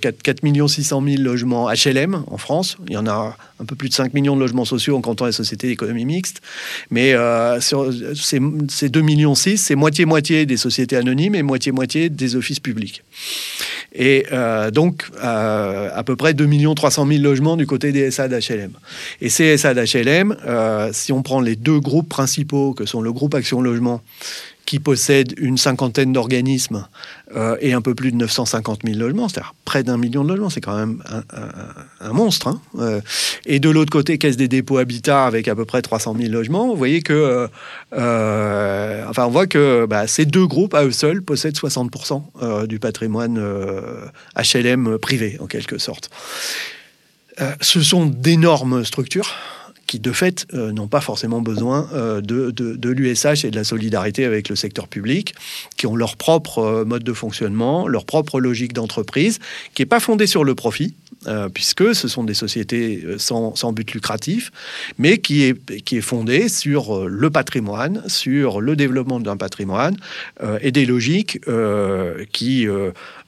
[0.00, 2.76] 4, 4 600 000 logements HLM en France.
[2.88, 5.26] Il y en a un peu plus de 5 millions de logements sociaux en comptant
[5.26, 6.42] les sociétés d'économie mixte.
[6.90, 12.60] Mais euh, sur ces, 2,6 millions, c'est moitié-moitié des sociétés anonymes et moitié-moitié des offices
[12.60, 13.02] publics.
[13.94, 18.28] Et euh, donc, euh, à peu près 2 300 000 logements du côté des SA
[18.28, 18.72] d'HLM.
[19.22, 20.36] Et ces SA d'HLM,
[20.92, 24.02] si on prend les deux groupes principaux, que sont le groupe Action Logement,
[24.66, 26.86] qui possède une cinquantaine d'organismes
[27.34, 30.50] euh, et un peu plus de 950 000 logements, c'est-à-dire près d'un million de logements,
[30.50, 31.02] c'est quand même
[32.00, 32.48] un, monstre.
[32.48, 32.60] Hein.
[32.78, 33.00] Euh,
[33.46, 36.66] et de l'autre côté, Caisse des dépôts Habitat avec à peu près 300 000 logements,
[36.66, 37.48] vous voyez que,
[37.92, 43.40] enfin, on voit que bah, ces deux groupes à eux seuls possèdent 60% du patrimoine
[44.36, 46.10] HLM privé, en quelque sorte.
[47.60, 49.36] ce sont d'énormes structures
[49.86, 53.64] qui de fait euh, n'ont pas forcément besoin euh, de, de, l'USH et de la
[53.64, 55.34] solidarité avec le secteur public,
[55.76, 59.38] qui ont leur propre euh, mode de fonctionnement, leur propre logique d'entreprise,
[59.74, 60.94] qui n'est pas fondée sur le profit,
[61.54, 64.52] puisque ce sont des sociétés sans, but lucratif,
[64.96, 69.96] mais qui est, qui est fondée sur le patrimoine, sur le développement d'un patrimoine
[70.60, 71.40] et des logiques
[72.32, 72.66] qui,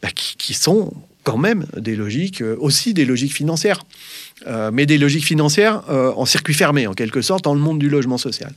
[0.02, 0.92] bah, qui, qui sont
[1.24, 3.84] quand même des logiques, aussi des logiques financières.
[4.46, 7.78] Euh, mais des logiques financières euh, en circuit fermé, en quelque sorte, dans le monde
[7.78, 8.52] du logement social.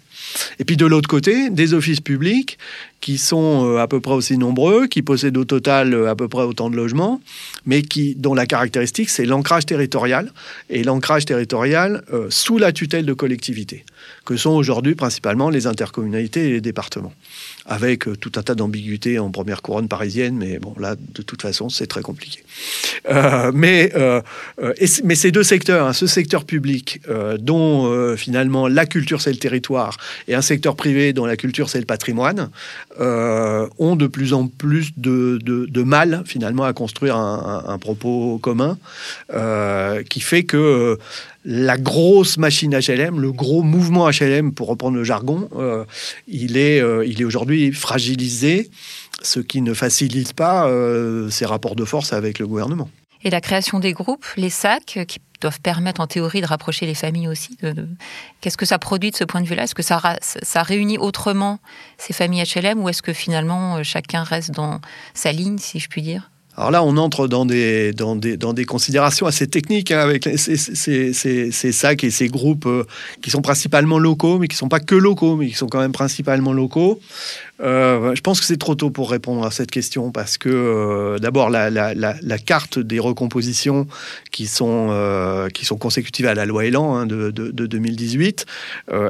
[0.60, 2.60] Et puis de l'autre côté, des offices publics
[3.00, 6.44] qui sont euh, à peu près aussi nombreux, qui possèdent au total à peu près
[6.44, 7.20] autant de logements,
[7.66, 10.32] mais qui, dont la caractéristique, c'est l'ancrage territorial,
[10.70, 13.84] et l'ancrage territorial sous la tutelle de collectivités,
[14.24, 17.14] que sont aujourd'hui principalement les intercommunalités et les départements
[17.72, 21.42] avec euh, tout un tas d'ambiguïtés en première couronne parisienne, mais bon, là, de toute
[21.42, 22.44] façon, c'est très compliqué.
[23.10, 24.22] Euh, mais, euh,
[25.06, 27.00] mais ces deux secteurs, hein, ce secteur public,
[27.40, 31.80] dont finalement la culture c'est le territoire, et un secteur privé dont la culture c'est
[31.80, 32.50] le patrimoine,
[33.00, 38.78] ont de plus en plus de, de, mal finalement à construire un, un propos commun,
[40.10, 40.98] qui fait que
[41.44, 45.86] la grosse machine HLM, le gros mouvement HLM, pour reprendre le jargon, euh,
[46.28, 48.70] il est, euh, est aujourd'hui fragilisé,
[49.22, 52.90] ce qui ne facilite pas euh, ses rapports de force avec le gouvernement.
[53.24, 56.96] Et la création des groupes, les sacs, qui doivent permettre en théorie de rapprocher les
[56.96, 57.56] familles aussi.
[58.42, 59.64] Qu'est-ce que ça produit de ce point de vue-là?
[59.64, 61.60] Est-ce que ça, ça réunit autrement
[61.98, 64.82] ces familles HLM ou est-ce que finalement chacun reste dans
[65.14, 66.32] sa ligne, si je puis dire?
[66.62, 70.30] Alors là, on entre dans des, dans des, dans des considérations assez techniques hein, avec
[70.38, 72.86] ces, sacs et ces groupes euh,
[73.24, 75.80] qui sont principalement locaux, mais qui ne sont pas que locaux, mais qui sont quand
[75.80, 77.00] même principalement locaux.
[77.62, 81.20] Euh, je pense que c'est trop tôt pour répondre à cette question parce que euh,
[81.20, 83.88] d'abord la, carte des recompositions
[84.32, 88.46] qui sont, euh, qui sont consécutives à la loi Elan hein, de, 2018,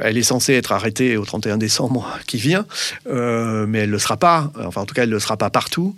[0.02, 2.66] elle est censée être arrêtée au 31 décembre qui vient,
[3.06, 4.52] mais elle ne le sera pas.
[4.64, 5.94] Enfin, en tout cas, elle ne le sera pas partout.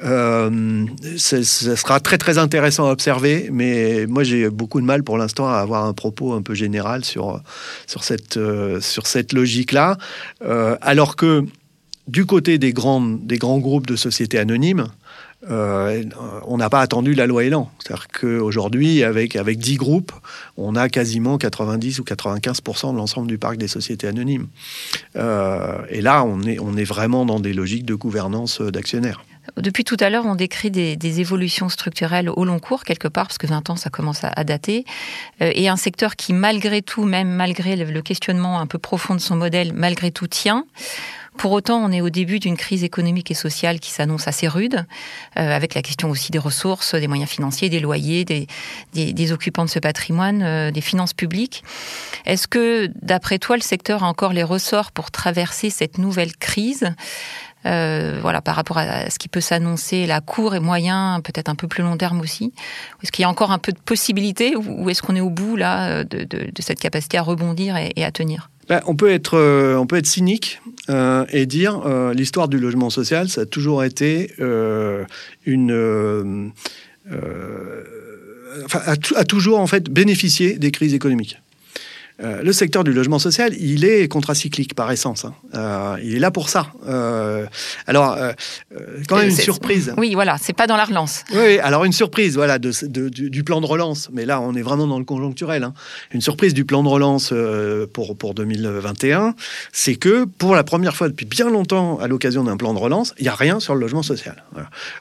[0.00, 5.48] ce sera très très intéressant à observer, mais moi j'ai beaucoup de mal pour l'instant
[5.48, 7.40] à avoir un propos un peu général sur,
[7.86, 8.38] sur cette,
[8.80, 9.98] sur cette logique-là,
[10.80, 11.44] alors que
[12.08, 14.88] du côté des, grands groupes de sociétés anonymes,
[15.48, 16.02] euh,
[16.46, 17.70] on n'a pas attendu la loi Elan.
[17.78, 20.12] C'est-à-dire qu'aujourd'hui, avec, avec 10 groupes,
[20.56, 24.48] on a quasiment 90 ou 95% de l'ensemble du parc des sociétés anonymes.
[25.16, 29.22] Euh, et là, on est, on est vraiment dans des logiques de gouvernance euh, d'actionnaires.
[29.56, 33.38] Depuis tout à l'heure, on décrit des, évolutions structurelles au long cours, quelque part, parce
[33.38, 34.84] que 20 ans, ça commence à, dater,
[35.40, 39.36] et un secteur qui, malgré tout, même malgré le questionnement un peu profond de son
[39.36, 40.66] modèle, malgré tout tient.
[41.38, 44.84] Pour autant, on est au début d'une crise économique et sociale qui s'annonce assez rude,
[45.38, 49.70] euh, avec la question aussi des ressources, des moyens financiers, des loyers, des, occupants de
[49.70, 51.62] ce patrimoine, euh, des finances publiques.
[52.26, 56.92] Est-ce que, d'après toi, le secteur a encore les ressorts pour traverser cette nouvelle crise?
[57.66, 61.54] Euh, voilà, par rapport à ce qui peut s'annoncer là court et moyen, peut-être un
[61.54, 62.52] peu plus long terme aussi.
[63.02, 65.54] Est-ce qu'il y a encore un peu de possibilités ou est-ce qu'on est au bout
[65.54, 66.26] là de,
[66.58, 68.48] cette capacité à rebondir et à tenir?
[68.68, 72.58] Ben, on, peut être, euh, on peut être cynique euh, et dire euh, l'histoire du
[72.58, 74.32] logement social, a toujours été
[75.46, 76.52] une.
[78.64, 81.40] Enfin, a, toujours en fait bénéficié des crises économiques.
[82.20, 85.24] Euh, le secteur du logement social, il est contracyclique par essence.
[85.24, 85.34] Hein.
[85.54, 86.72] Euh, il est là pour ça.
[86.88, 87.46] Euh,
[87.86, 88.18] alors,
[89.08, 89.94] quand même une surprise.
[89.96, 91.24] Oui, voilà, c'est pas dans la relance.
[91.32, 92.72] Oui, alors une surprise, voilà, de,
[93.08, 94.08] du, plan de relance.
[94.12, 95.62] Mais là, on est vraiment dans le conjoncturel.
[95.62, 95.74] Hein.
[96.12, 97.32] Une surprise du plan de relance
[97.92, 99.34] pour pour 2021,
[99.72, 103.14] c'est que pour la première fois depuis bien longtemps, à l'occasion d'un plan de relance,
[103.18, 104.44] il y a rien sur le logement social.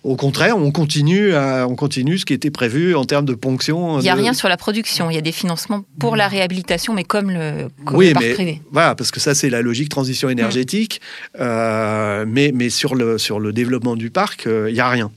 [0.03, 3.99] Au contraire, on continue, à, on continue ce qui était prévu en termes de ponction.
[3.99, 5.10] Il n'y a rien sur la production.
[5.10, 8.62] Il y a des financements pour la réhabilitation, mais comme le, oui, parc privé.
[8.72, 11.02] Voilà, parce que ça, c'est la logique transition énergétique.
[11.36, 11.38] Mm.
[11.41, 15.12] Euh, mais, mais sur, le, sur le développement du parc, il euh, n'y a rien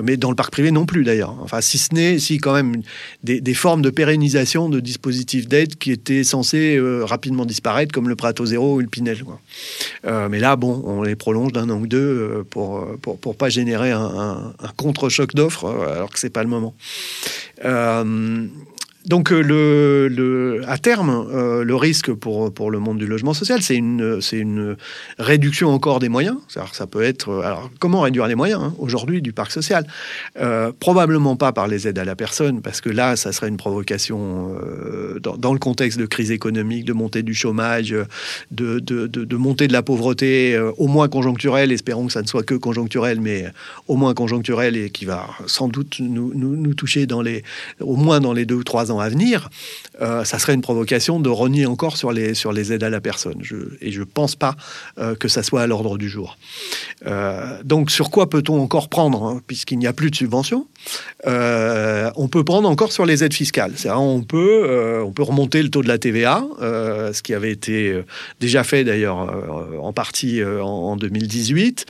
[0.00, 1.36] mais dans le parc privé non plus d'ailleurs.
[1.42, 2.82] Enfin, si ce n'est si quand même
[3.22, 8.08] des, des, formes de pérennisation de dispositifs d'aide qui étaient censés euh, rapidement disparaître, comme
[8.08, 9.22] le Prato Zéro ou le Pinel.
[10.06, 13.50] Euh, mais là, bon, on les prolonge d'un an ou deux pour, pour, pour pas
[13.50, 16.74] générer un, un, un contre-choc d'offres, alors que c'est pas le moment.
[19.06, 21.26] Donc le, le, à terme,
[21.62, 24.76] le risque pour, le monde du logement social, c'est une,
[25.18, 26.36] réduction encore des moyens.
[26.48, 27.42] Ça peut être.
[27.44, 29.86] Alors, comment réduire les moyens hein, aujourd'hui du parc social?
[30.80, 34.56] Probablement pas par les aides à la personne, parce que là, ça serait une provocation
[35.20, 37.94] dans, le contexte de crise économique, de montée du chômage,
[38.50, 41.72] de, de, montée de la pauvreté, au moins conjoncturelle.
[41.72, 43.46] Espérons que ça ne soit que conjoncturel, mais
[43.88, 47.06] au moins conjoncturel et qui va sans doute nous, toucher
[47.80, 49.48] au moins dans les deux ou trois ans à venir,
[50.00, 53.00] euh, ça serait une provocation de renier encore sur les, sur les aides à la
[53.00, 53.40] personne.
[53.80, 54.56] Et je ne pense pas
[54.98, 56.38] euh, que ça soit à l'ordre du jour.
[57.06, 60.66] Euh, donc sur quoi peut-on encore prendre, hein, puisqu'il n'y a plus de subventions
[61.24, 63.74] On peut prendre encore sur les aides fiscales.
[63.86, 68.02] On peut, on peut remonter le taux de la TVA, ce qui avait été
[68.40, 69.30] déjà fait d'ailleurs
[69.80, 71.86] en partie en, 2018.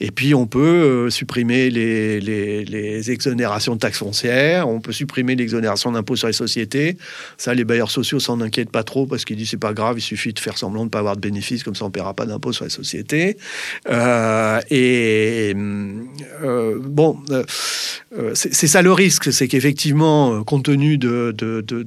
[0.00, 5.34] Et puis on peut supprimer les, les, les exonérations de taxes foncières, on peut supprimer
[5.34, 6.96] l'exonération d'impôt sur les sociétés.
[7.36, 10.02] Ça, les bailleurs sociaux s'en inquiètent pas trop parce qu'ils disent c'est pas grave, il
[10.02, 12.52] suffit de faire semblant de pas avoir de bénéfices, comme ça on paiera pas d'impôt
[12.52, 13.36] sur les sociétés.
[13.88, 15.54] Euh, et
[16.42, 17.44] euh, bon, euh,
[18.34, 21.34] c'est ça le risque, c'est qu'effectivement, compte tenu de,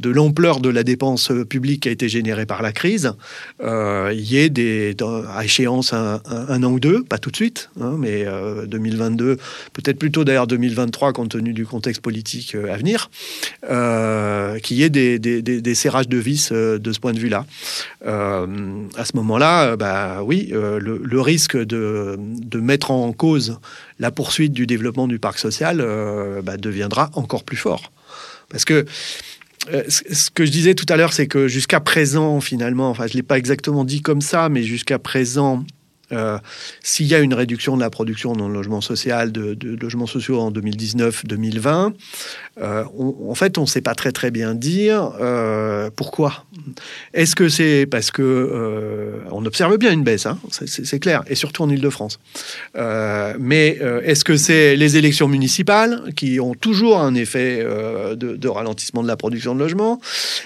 [0.10, 3.14] l'ampleur de la dépense publique qui a été générée par la crise,
[3.62, 4.96] il y ait des,
[5.30, 8.26] à échéance un, an ou deux, pas tout de suite, hein, mais
[8.68, 9.38] 2022,
[9.74, 13.10] peut-être plutôt d'ailleurs 2023 compte tenu du contexte politique à venir,
[14.62, 17.46] qu'il y ait des, serrages de vis de ce point de vue-là.
[18.06, 23.60] à ce moment-là, bah oui, le, risque de, de mettre en cause
[24.00, 27.92] la poursuite du développement du parc social euh, bah, deviendra encore plus fort.
[28.50, 28.86] Parce que
[29.72, 33.14] euh, ce que je disais tout à l'heure, c'est que jusqu'à présent, finalement, enfin, je
[33.14, 35.64] ne l'ai pas exactement dit comme ça, mais jusqu'à présent,
[36.12, 36.38] euh,
[36.82, 40.40] s'il y a une réduction de la production dans le logement social, de, logements sociaux
[40.40, 41.94] en 2019-2020,
[42.62, 42.84] euh,
[43.30, 46.46] en fait, on ne sait pas très très bien dire euh, pourquoi.
[47.14, 51.64] Est-ce que c'est parce que on observe bien une baisse, hein, c'est clair, et surtout
[51.64, 52.20] en Ile-de-France.
[53.40, 59.04] mais est-ce que c'est les élections municipales qui ont toujours un effet de, de, ralentissement
[59.04, 60.00] de la production de logements?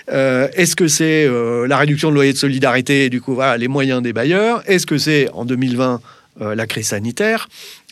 [0.08, 1.28] Est-ce que c'est
[1.68, 4.64] la réduction de loyer de solidarité et du coup les moyens des bailleurs?
[4.68, 6.02] Est-ce que c'est en 2020
[6.40, 7.50] euh, la crise sanitaire,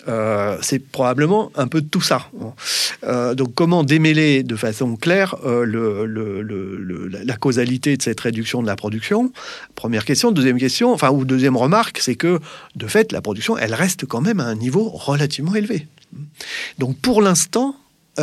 [0.07, 2.29] euh, c'est probablement un peu tout ça.
[3.03, 6.05] Euh, donc comment démêler de façon claire le,
[7.23, 9.31] la causalité de cette réduction de la production?
[9.73, 10.31] Première question.
[10.31, 12.39] Deuxième question, enfin ou deuxième remarque, c'est que
[12.75, 15.87] de fait la production, elle reste quand même à un niveau relativement élevé.
[16.77, 17.75] Donc pour l'instant,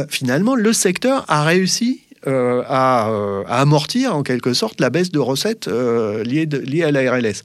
[0.09, 3.11] finalement, le secteur a réussi euh, à,
[3.49, 7.43] amortir en quelque sorte la baisse de recettes euh, liées, à la RLS.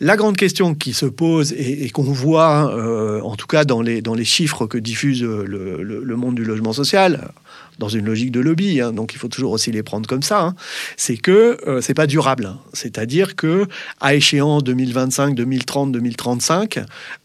[0.00, 4.24] La grande question qui se pose et, qu'on voit, euh, en tout cas dans les
[4.24, 7.30] chiffres que diffuse le monde du logement social,
[7.78, 10.42] dans une logique de lobby, hein, donc il faut toujours aussi les prendre comme ça,
[10.42, 10.54] hein,
[10.96, 12.46] c'est que euh, c'est pas durable.
[12.46, 12.58] Hein.
[12.72, 13.66] C'est-à-dire que
[14.00, 16.80] à échéance 2025, 2030, 2035,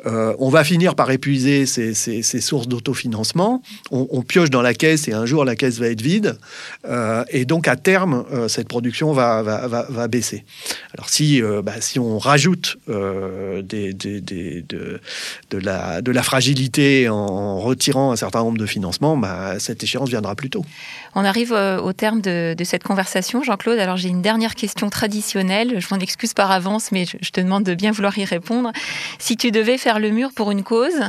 [0.05, 3.61] on va finir par épuiser ces, ces, sources d'autofinancement.
[3.91, 6.37] On, pioche dans la caisse et un jour la caisse va être vide,
[6.87, 10.45] euh, et donc à terme euh, cette production va, baisser.
[10.93, 13.61] Alors si euh, bah, si on rajoute de
[16.11, 20.44] la fragilité en retirant un certain nombre de financements, bah, cette échéance viendra plus
[21.15, 23.79] on arrive euh, au terme de, cette conversation, Jean-Claude.
[23.79, 25.79] Alors j'ai une dernière question traditionnelle.
[25.79, 28.71] Je m'en excuse par avance, mais je, te demande de bien vouloir y répondre.
[29.19, 31.01] Si tu devais faire le mur pour une cause,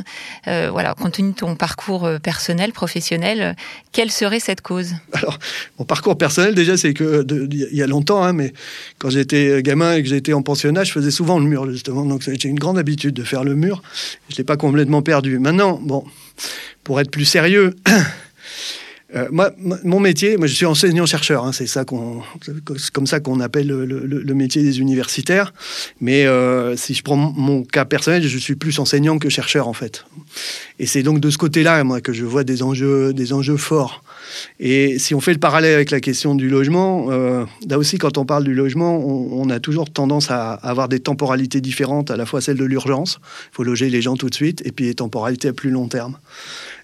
[0.46, 3.56] euh, voilà, compte tenu de ton parcours euh, personnel, professionnel,
[3.92, 4.94] quelle serait cette cause?
[5.12, 5.38] Alors,
[5.78, 8.52] mon parcours personnel, déjà, c'est que il y a longtemps, hein, mais
[8.98, 12.04] quand j'étais gamin et que j'étais en pensionnat, je faisais souvent le mur justement.
[12.04, 13.82] Donc j'ai une grande habitude de faire le mur.
[14.28, 15.38] Je l'ai pas complètement perdu.
[15.38, 16.04] Maintenant, bon,
[16.84, 17.74] pour être plus sérieux.
[19.14, 19.52] Euh, moi,
[19.84, 21.68] mon métier, moi je suis enseignant-chercheur, hein, c'est
[22.92, 25.52] comme ça qu'on appelle le, métier des universitaires.
[26.00, 29.72] Mais euh, si je prends mon cas personnel, je suis plus enseignant que chercheur en
[29.72, 30.04] fait.
[30.78, 34.02] Et c'est donc de ce côté-là, moi, que je vois des enjeux, des enjeux forts.
[34.58, 38.18] Et si on fait le parallèle avec la question du logement, euh, là aussi, quand
[38.18, 42.26] on parle du logement, on, a toujours tendance à avoir des temporalités différentes, à la
[42.26, 43.20] fois celle de l'urgence,
[43.52, 45.86] il faut loger les gens tout de suite, et puis les temporalités à plus long
[45.86, 46.18] terme.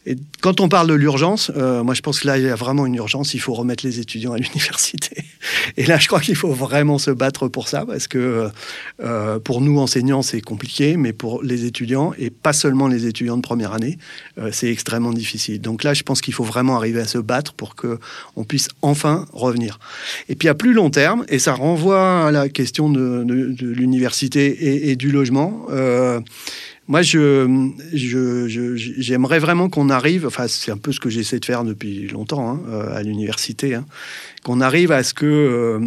[0.05, 2.57] Et quand on parle de l'urgence, euh, moi je pense que là il y a
[2.57, 5.24] vraiment une urgence, il faut remettre les étudiants à l'université.
[5.76, 8.50] Et là je crois qu'il faut vraiment se battre pour ça, parce que
[9.00, 13.36] euh, pour nous enseignants c'est compliqué, mais pour les étudiants, et pas seulement les étudiants
[13.36, 13.96] de première année,
[14.38, 15.61] euh, c'est extrêmement difficile.
[15.61, 19.26] Donc là je pense qu'il faut vraiment arriver à se battre pour qu'on puisse enfin
[19.32, 19.78] revenir.
[20.28, 23.24] Et puis à plus long terme, et ça renvoie à la question de,
[23.61, 25.68] l'université et, du logement,
[26.93, 31.64] moi, je, j'aimerais vraiment qu'on arrive, enfin, c'est un peu ce que j'essaie de faire
[31.64, 33.86] depuis longtemps hein, euh, à l'université, hein,
[34.45, 35.80] qu'on arrive à ce que euh,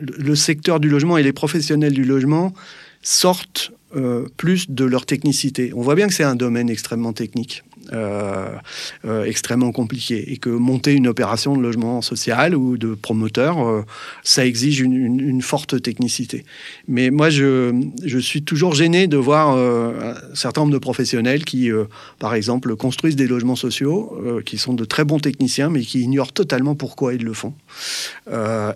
[0.00, 2.54] le secteur du logement et les professionnels du logement
[3.02, 5.72] sortent euh, plus de leur technicité.
[5.74, 7.64] On voit bien que c'est un domaine extrêmement technique.
[7.92, 8.48] Euh,
[9.04, 13.82] euh, extrêmement compliqué et que monter une opération de logement social ou de promoteur, euh,
[14.22, 16.44] ça exige une, forte technicité.
[16.88, 17.74] Mais moi, je,
[18.20, 21.70] suis toujours gêné de voir un certain nombre de professionnels qui,
[22.18, 24.16] par exemple, construisent des logements sociaux,
[24.46, 27.52] qui sont de très bons techniciens, mais qui ignorent totalement pourquoi ils le font.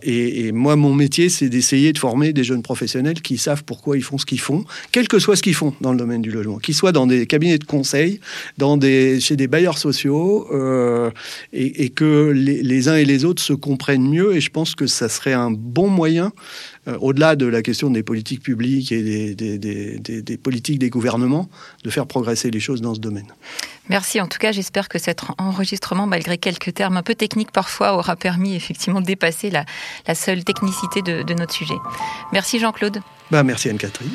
[0.03, 3.97] Et, et, moi, mon métier, c'est d'essayer de former des jeunes professionnels qui savent pourquoi
[3.97, 6.31] ils font ce qu'ils font, quel que soit ce qu'ils font dans le domaine du
[6.31, 8.21] logement, qu'ils soient dans des cabinets de conseil,
[8.59, 11.11] dans des chez des bailleurs sociaux euh,
[11.53, 14.37] et, que les, uns et les autres se comprennent mieux.
[14.37, 16.33] Et je pense que ça serait un bon moyen,
[16.87, 21.49] euh, au-delà de la question des politiques publiques et des, des, politiques des gouvernements,
[21.85, 23.27] de faire progresser les choses dans ce domaine.
[23.89, 24.21] Merci.
[24.21, 28.17] En tout cas, j'espère que cet enregistrement, malgré quelques termes un peu techniques parfois, aura
[28.17, 29.65] permis effectivement de dépasser la,
[30.15, 31.77] seule technicité de, notre sujet.
[32.33, 33.01] Merci Jean-Claude.
[33.31, 34.11] Bah, merci Anne-Catherine.